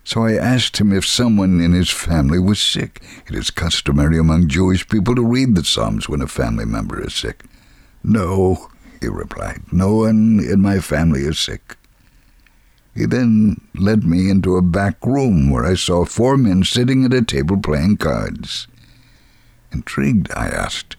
So 0.04 0.26
I 0.26 0.34
asked 0.34 0.78
him 0.78 0.92
if 0.92 1.06
someone 1.06 1.62
in 1.62 1.74
his 1.74 1.90
family 1.90 2.40
was 2.40 2.60
sick. 2.60 3.02
It 3.28 3.36
is 3.36 3.52
customary 3.52 4.18
among 4.18 4.48
Jewish 4.48 4.88
people 4.88 5.16
to 5.16 5.26
read 5.26 5.56
the 5.56 5.64
Psalms 5.64 6.10
when 6.10 6.22
a 6.22 6.28
family 6.28 6.66
member 6.66 7.02
is 7.02 7.14
sick. 7.14 7.44
No, 8.04 8.70
he 9.00 9.08
replied, 9.08 9.62
no 9.72 9.96
one 9.96 10.40
in 10.40 10.62
my 10.62 10.80
family 10.80 11.22
is 11.22 11.40
sick. 11.40 11.78
He 12.94 13.06
then 13.06 13.62
led 13.74 14.04
me 14.04 14.30
into 14.30 14.58
a 14.58 14.62
back 14.62 15.06
room 15.06 15.50
where 15.50 15.66
I 15.66 15.76
saw 15.76 16.04
four 16.04 16.36
men 16.36 16.64
sitting 16.64 17.06
at 17.06 17.14
a 17.14 17.22
table 17.22 17.58
playing 17.58 17.98
cards. 17.98 18.68
Intrigued, 19.72 20.30
I 20.36 20.48
asked, 20.48 20.98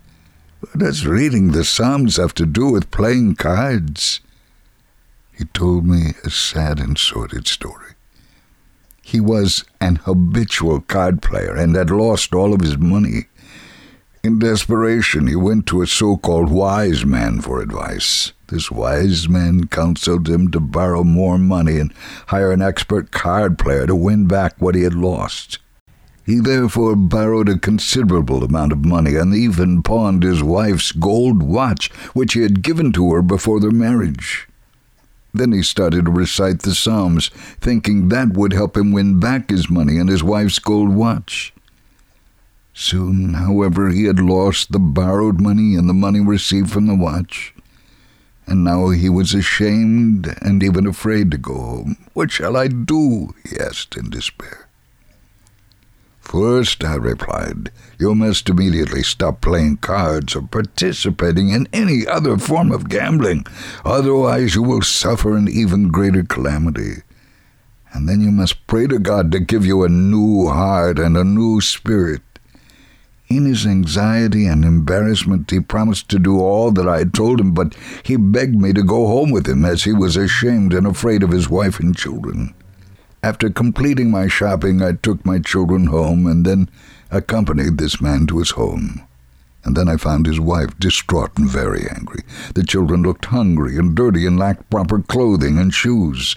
What 0.61 0.79
does 0.79 1.07
reading 1.07 1.53
the 1.53 1.65
Psalms 1.65 2.17
have 2.17 2.33
to 2.35 2.47
do 2.47 2.71
with 2.71 2.91
playing 2.91 3.37
cards? 3.37 4.21
He 5.37 5.45
told 5.45 5.85
me 5.85 6.15
a 6.25 6.31
sad 6.31 6.79
and 6.79 6.97
sordid 6.97 7.47
story. 7.47 7.82
He 9.03 9.21
was 9.21 9.65
an 9.81 9.97
habitual 9.97 10.81
card 10.81 11.21
player 11.21 11.55
and 11.55 11.75
had 11.75 11.91
lost 11.91 12.35
all 12.35 12.55
of 12.55 12.61
his 12.61 12.79
money. 12.79 13.27
In 14.25 14.39
desperation, 14.39 15.27
he 15.27 15.35
went 15.35 15.67
to 15.67 15.83
a 15.83 15.87
so 15.87 16.17
called 16.17 16.49
wise 16.49 17.05
man 17.05 17.41
for 17.41 17.61
advice. 17.61 18.33
This 18.47 18.71
wise 18.71 19.29
man 19.29 19.67
counseled 19.67 20.29
him 20.29 20.51
to 20.53 20.61
borrow 20.61 21.03
more 21.03 21.39
money 21.39 21.79
and 21.79 21.93
hire 22.29 22.53
an 22.53 22.63
expert 22.63 23.11
card 23.11 23.59
player 23.59 23.87
to 23.87 23.97
win 23.97 24.27
back 24.27 24.55
what 24.59 24.77
he 24.77 24.83
had 24.83 24.95
lost. 24.95 25.59
He 26.25 26.39
therefore 26.39 26.95
borrowed 26.95 27.49
a 27.49 27.59
considerable 27.59 28.45
amount 28.45 28.71
of 28.71 28.85
money 28.85 29.17
and 29.17 29.35
even 29.35 29.83
pawned 29.83 30.23
his 30.23 30.43
wife's 30.43 30.93
gold 30.93 31.43
watch, 31.43 31.91
which 32.15 32.35
he 32.35 32.43
had 32.43 32.63
given 32.63 32.93
to 32.93 33.13
her 33.13 33.23
before 33.23 33.59
their 33.59 33.73
marriage. 33.73 34.47
Then 35.35 35.53
he 35.53 35.63
started 35.63 36.05
to 36.05 36.11
recite 36.11 36.61
the 36.63 36.75
Psalms, 36.75 37.29
thinking 37.61 38.09
that 38.09 38.35
would 38.35 38.53
help 38.53 38.77
him 38.77 38.93
win 38.93 39.19
back 39.19 39.51
his 39.51 39.71
money 39.71 39.97
and 39.99 40.09
his 40.09 40.23
wife's 40.23 40.59
gold 40.59 40.91
watch. 40.91 41.55
Soon, 42.75 43.35
however, 43.35 43.91
he 43.91 44.05
had 44.05 44.21
lost 44.21 44.73
the 44.73 44.79
borrowed 44.79 45.41
money 45.41 45.75
and 45.75 45.89
the 45.89 45.95
money 45.95 46.21
received 46.21 46.71
from 46.71 46.87
the 46.87 46.95
watch. 46.95 47.55
And 48.47 48.65
now 48.65 48.91
he 48.91 49.09
was 49.09 49.35
ashamed 49.35 50.37
and 50.43 50.63
even 50.63 50.87
afraid 50.87 51.31
to 51.31 51.39
go 51.39 51.55
home. 51.55 51.97
What 52.13 52.31
shall 52.31 52.57
I 52.57 52.69
do? 52.69 53.35
he 53.49 53.59
asked 53.59 53.97
in 53.97 54.11
despair. 54.11 54.69
First, 56.33 56.83
I 56.83 56.95
replied, 56.95 57.71
you 57.99 58.15
must 58.15 58.49
immediately 58.49 59.03
stop 59.03 59.43
playing 59.43 59.77
cards 59.77 60.35
or 60.35 60.41
participating 60.41 61.51
in 61.51 61.69
any 61.75 62.07
other 62.07 62.39
form 62.39 62.73
of 62.73 62.89
gambling. 62.89 63.45
Otherwise, 63.85 64.55
you 64.55 64.63
will 64.63 64.81
suffer 64.81 65.37
an 65.37 65.47
even 65.47 65.89
greater 65.89 66.25
calamity. 66.25 67.03
And 67.93 68.09
then 68.09 68.23
you 68.23 68.31
must 68.31 68.67
pray 68.67 68.87
to 68.87 68.99
God 68.99 69.31
to 69.33 69.41
give 69.41 69.67
you 69.67 69.85
a 69.85 69.91
new 69.91 70.49
heart 70.49 70.99
and 70.99 71.19
a 71.19 71.23
new 71.23 71.61
spirit. 71.61 72.23
In 73.29 73.45
his 73.45 73.67
anxiety 73.67 74.47
and 74.47 74.65
embarrassment, 74.65 75.51
he 75.51 75.61
promised 75.61 76.09
to 76.09 76.19
do 76.19 76.41
all 76.41 76.71
that 76.71 76.89
I 76.89 76.97
had 76.97 77.13
told 77.13 77.43
him, 77.43 77.53
but 77.53 77.77
he 78.05 78.17
begged 78.17 78.59
me 78.59 78.73
to 78.73 78.83
go 78.83 79.07
home 79.07 79.33
with 79.33 79.47
him 79.47 79.67
as 79.67 79.85
he 79.85 79.93
was 79.93 80.17
ashamed 80.17 80.73
and 80.73 80.87
afraid 80.87 81.23
of 81.23 81.31
his 81.31 81.51
wife 81.51 81.79
and 81.79 81.95
children. 81.95 82.55
After 83.25 83.51
completing 83.51 84.11
my 84.11 84.27
shopping, 84.27 84.83
I 84.83 84.93
took 84.93 85.25
my 85.25 85.39
children 85.39 85.87
home 85.87 86.27
and 86.27 86.45
then 86.45 86.69
accompanied 87.09 87.79
this 87.79 88.01
man 88.01 88.27
to 88.27 88.39
his 88.41 88.51
home. 88.51 89.03
And 89.63 89.77
then 89.77 89.89
I 89.89 89.97
found 89.97 90.27
his 90.27 90.41
wife 90.41 90.77
distraught 90.81 91.39
and 91.39 91.49
very 91.49 91.87
angry. 91.89 92.25
The 92.57 92.65
children 92.65 93.03
looked 93.05 93.27
hungry 93.27 93.77
and 93.77 93.95
dirty 93.95 94.27
and 94.27 94.41
lacked 94.41 94.69
proper 94.71 95.01
clothing 95.01 95.57
and 95.57 95.73
shoes. 95.73 96.35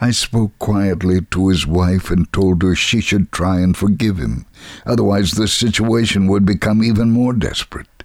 I 0.00 0.10
spoke 0.10 0.58
quietly 0.58 1.20
to 1.30 1.48
his 1.50 1.68
wife 1.68 2.10
and 2.10 2.32
told 2.32 2.62
her 2.62 2.74
she 2.74 3.00
should 3.00 3.30
try 3.30 3.60
and 3.60 3.76
forgive 3.76 4.18
him. 4.18 4.44
Otherwise, 4.84 5.32
the 5.32 5.46
situation 5.46 6.26
would 6.26 6.44
become 6.44 6.82
even 6.82 7.12
more 7.12 7.32
desperate. 7.32 8.02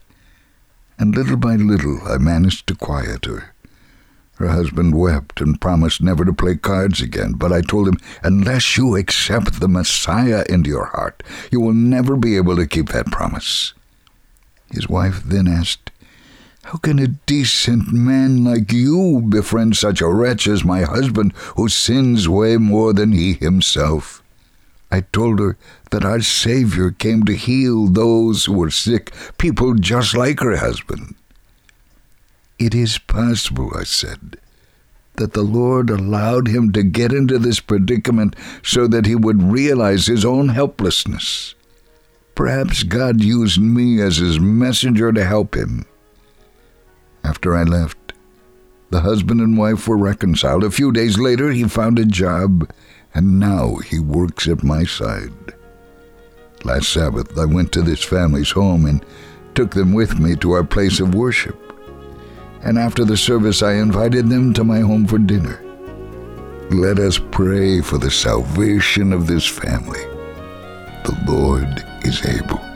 And 1.00 1.16
little 1.16 1.38
by 1.38 1.56
little, 1.56 2.00
I 2.06 2.20
managed 2.20 2.68
to 2.68 2.76
quiet 2.76 3.26
her. 3.26 3.56
Her 4.40 4.48
husband 4.48 4.96
wept 4.96 5.42
and 5.42 5.60
promised 5.60 6.02
never 6.02 6.24
to 6.24 6.32
play 6.32 6.56
cards 6.56 7.02
again, 7.02 7.34
but 7.34 7.52
I 7.52 7.60
told 7.60 7.90
him, 7.90 7.98
unless 8.24 8.78
you 8.78 8.96
accept 8.96 9.60
the 9.60 9.68
Messiah 9.68 10.46
into 10.50 10.70
your 10.70 10.86
heart, 10.86 11.24
you 11.52 11.60
will 11.60 11.74
never 11.74 12.16
be 12.16 12.38
able 12.38 12.56
to 12.56 12.66
keep 12.66 12.88
that 12.90 13.08
promise. 13.08 13.74
His 14.72 14.88
wife 14.88 15.22
then 15.26 15.46
asked, 15.50 15.92
how 16.64 16.78
can 16.78 17.00
a 17.00 17.08
decent 17.08 17.92
man 17.92 18.46
like 18.46 18.72
you 18.72 19.26
befriend 19.28 19.76
such 19.76 20.00
a 20.00 20.08
wretch 20.08 20.48
as 20.48 20.64
my 20.64 20.84
husband, 20.84 21.34
who 21.58 21.68
sins 21.68 22.30
way 22.30 22.56
more 22.56 22.94
than 22.94 23.12
he 23.12 23.34
himself? 23.34 24.24
I 24.90 25.02
told 25.02 25.40
her 25.40 25.58
that 25.92 26.06
our 26.06 26.22
Savior 26.22 26.92
came 26.92 27.24
to 27.24 27.36
heal 27.36 27.88
those 27.88 28.46
who 28.46 28.54
were 28.54 28.72
sick, 28.72 29.12
people 29.38 29.74
just 29.74 30.16
like 30.16 30.40
her 30.40 30.58
husband. 30.58 31.16
It 32.60 32.76
is 32.76 32.98
possible, 32.98 33.72
I 33.74 33.86
said, 33.86 34.38
that 35.16 35.32
the 35.32 35.44
Lord 35.44 35.90
allowed 35.90 36.50
him 36.50 36.74
to 36.74 36.84
get 36.84 37.14
into 37.14 37.40
this 37.40 37.62
predicament 37.62 38.36
so 38.62 38.86
that 38.88 39.06
he 39.06 39.16
would 39.16 39.42
realize 39.42 40.08
his 40.08 40.26
own 40.26 40.50
helplessness. 40.50 41.56
Perhaps 42.36 42.84
God 42.84 43.22
used 43.22 43.62
me 43.62 44.02
as 44.02 44.18
his 44.18 44.42
messenger 44.42 45.14
to 45.14 45.24
help 45.24 45.56
him. 45.56 45.86
After 47.24 47.56
I 47.56 47.64
left, 47.64 48.14
the 48.90 49.02
husband 49.02 49.40
and 49.40 49.58
wife 49.58 49.88
were 49.88 49.98
reconciled. 49.98 50.64
A 50.66 50.72
few 50.72 50.92
days 50.92 51.18
later, 51.18 51.52
he 51.52 51.64
found 51.64 51.98
a 51.98 52.06
job, 52.06 52.70
and 53.14 53.40
now 53.40 53.76
he 53.76 54.00
works 54.00 54.48
at 54.50 54.64
my 54.64 54.84
side. 54.84 55.32
Last 56.66 56.90
Sabbath, 56.90 57.38
I 57.38 57.46
went 57.46 57.72
to 57.74 57.82
this 57.82 58.04
family's 58.04 58.52
home 58.52 58.86
and 58.86 59.06
took 59.56 59.72
them 59.72 59.94
with 59.94 60.20
me 60.20 60.36
to 60.38 60.52
our 60.52 60.64
place 60.66 61.00
of 61.00 61.16
worship. 61.16 61.69
And 62.62 62.78
after 62.78 63.06
the 63.06 63.18
service, 63.18 63.64
I 63.64 63.74
invited 63.74 64.30
them 64.30 64.54
to 64.54 64.64
my 64.64 64.80
home 64.80 65.08
for 65.08 65.18
dinner. 65.18 65.64
Let 66.72 67.00
us 67.00 67.20
pray 67.32 67.82
for 67.82 67.98
the 67.98 68.12
salvation 68.12 69.14
of 69.14 69.28
this 69.28 69.48
family. 69.48 70.04
The 71.04 71.18
Lord 71.28 71.84
is 72.06 72.24
able. 72.26 72.69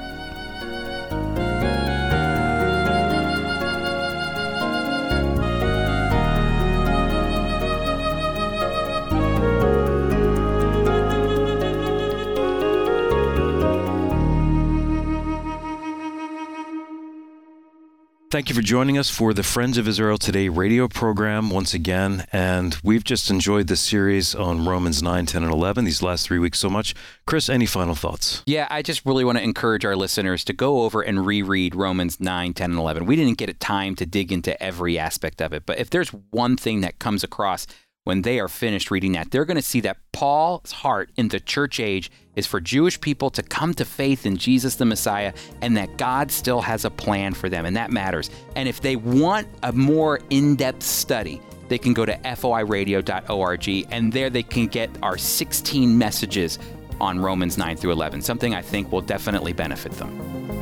Thank 18.33 18.49
you 18.49 18.55
for 18.55 18.63
joining 18.63 18.97
us 18.97 19.11
for 19.11 19.31
the 19.31 19.43
Friends 19.43 19.77
of 19.77 19.87
Israel 19.87 20.17
Today 20.17 20.49
radio 20.49 20.87
program 20.87 21.51
once 21.51 21.75
again. 21.75 22.25
And 22.33 22.75
we've 22.83 23.03
just 23.03 23.29
enjoyed 23.29 23.67
this 23.67 23.79
series 23.79 24.33
on 24.33 24.65
Romans 24.65 25.03
9, 25.03 25.27
10, 25.27 25.43
and 25.43 25.51
11 25.51 25.85
these 25.85 26.01
last 26.01 26.25
three 26.25 26.39
weeks 26.39 26.57
so 26.57 26.67
much. 26.67 26.95
Chris, 27.27 27.47
any 27.47 27.67
final 27.67 27.93
thoughts? 27.93 28.41
Yeah, 28.47 28.67
I 28.71 28.81
just 28.81 29.05
really 29.05 29.23
want 29.23 29.37
to 29.37 29.43
encourage 29.43 29.85
our 29.85 29.95
listeners 29.95 30.43
to 30.45 30.53
go 30.53 30.81
over 30.81 31.03
and 31.03 31.27
reread 31.27 31.75
Romans 31.75 32.19
9, 32.19 32.55
10, 32.55 32.71
and 32.71 32.79
11. 32.79 33.05
We 33.05 33.15
didn't 33.15 33.37
get 33.37 33.49
a 33.49 33.53
time 33.53 33.93
to 33.97 34.05
dig 34.07 34.31
into 34.31 34.59
every 34.63 34.97
aspect 34.97 35.39
of 35.39 35.53
it, 35.53 35.67
but 35.67 35.77
if 35.77 35.91
there's 35.91 36.09
one 36.31 36.57
thing 36.57 36.81
that 36.81 36.97
comes 36.97 37.23
across 37.23 37.67
when 38.03 38.21
they 38.21 38.39
are 38.39 38.47
finished 38.47 38.91
reading 38.91 39.13
that, 39.13 39.31
they're 39.31 39.45
going 39.45 39.55
to 39.55 39.61
see 39.61 39.79
that 39.81 39.97
Paul's 40.11 40.71
heart 40.71 41.09
in 41.15 41.29
the 41.29 41.39
church 41.39 41.79
age 41.79 42.11
is 42.35 42.45
for 42.45 42.59
Jewish 42.59 42.99
people 42.99 43.29
to 43.31 43.43
come 43.43 43.73
to 43.75 43.85
faith 43.85 44.25
in 44.25 44.37
Jesus 44.37 44.75
the 44.75 44.85
Messiah 44.85 45.33
and 45.61 45.77
that 45.77 45.97
God 45.97 46.31
still 46.31 46.61
has 46.61 46.85
a 46.85 46.89
plan 46.89 47.33
for 47.33 47.49
them, 47.49 47.65
and 47.65 47.75
that 47.75 47.91
matters. 47.91 48.29
And 48.55 48.67
if 48.67 48.81
they 48.81 48.95
want 48.95 49.47
a 49.63 49.71
more 49.71 50.19
in 50.29 50.55
depth 50.55 50.83
study, 50.83 51.41
they 51.69 51.77
can 51.77 51.93
go 51.93 52.05
to 52.05 52.13
foiradio.org 52.17 53.87
and 53.91 54.11
there 54.11 54.29
they 54.29 54.43
can 54.43 54.67
get 54.67 54.89
our 55.01 55.17
16 55.17 55.97
messages 55.97 56.59
on 56.99 57.19
Romans 57.19 57.57
9 57.57 57.77
through 57.77 57.91
11, 57.91 58.21
something 58.21 58.53
I 58.53 58.61
think 58.61 58.91
will 58.91 59.01
definitely 59.01 59.53
benefit 59.53 59.93
them. 59.93 60.52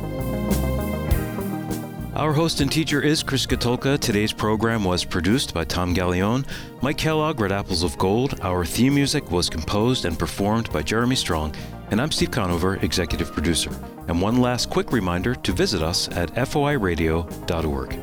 Our 2.14 2.34
host 2.34 2.60
and 2.60 2.70
teacher 2.70 3.00
is 3.00 3.22
Chris 3.22 3.46
Katulka. 3.46 3.98
Today's 3.98 4.34
program 4.34 4.84
was 4.84 5.02
produced 5.02 5.54
by 5.54 5.64
Tom 5.64 5.94
Gallione. 5.94 6.44
Mike 6.82 6.98
Kellogg 6.98 7.40
read 7.40 7.52
Apples 7.52 7.82
of 7.82 7.96
Gold. 7.96 8.38
Our 8.42 8.66
theme 8.66 8.94
music 8.94 9.30
was 9.30 9.48
composed 9.48 10.04
and 10.04 10.18
performed 10.18 10.70
by 10.74 10.82
Jeremy 10.82 11.16
Strong. 11.16 11.54
And 11.90 11.98
I'm 12.02 12.10
Steve 12.10 12.30
Conover, 12.30 12.76
executive 12.82 13.32
producer. 13.32 13.70
And 14.08 14.20
one 14.20 14.42
last 14.42 14.68
quick 14.68 14.92
reminder 14.92 15.34
to 15.36 15.52
visit 15.52 15.82
us 15.82 16.10
at 16.10 16.34
foiradio.org. 16.34 17.98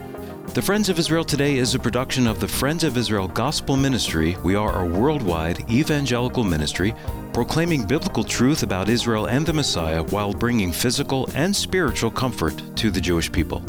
The 0.56 0.62
Friends 0.64 0.90
of 0.90 0.98
Israel 0.98 1.24
Today 1.24 1.58
is 1.58 1.76
a 1.76 1.80
production 1.80 2.26
of 2.26 2.40
the 2.40 2.48
Friends 2.48 2.84
of 2.84 2.98
Israel 2.98 3.28
Gospel 3.28 3.78
Ministry. 3.78 4.36
We 4.44 4.56
are 4.56 4.82
a 4.82 4.88
worldwide 4.88 5.70
evangelical 5.70 6.44
ministry 6.44 6.96
proclaiming 7.32 7.86
biblical 7.86 8.24
truth 8.24 8.64
about 8.64 8.90
Israel 8.90 9.28
and 9.28 9.46
the 9.46 9.54
Messiah 9.54 10.02
while 10.02 10.34
bringing 10.34 10.72
physical 10.72 11.30
and 11.36 11.56
spiritual 11.56 12.10
comfort 12.10 12.60
to 12.78 12.90
the 12.90 13.00
Jewish 13.00 13.32
people. 13.32 13.64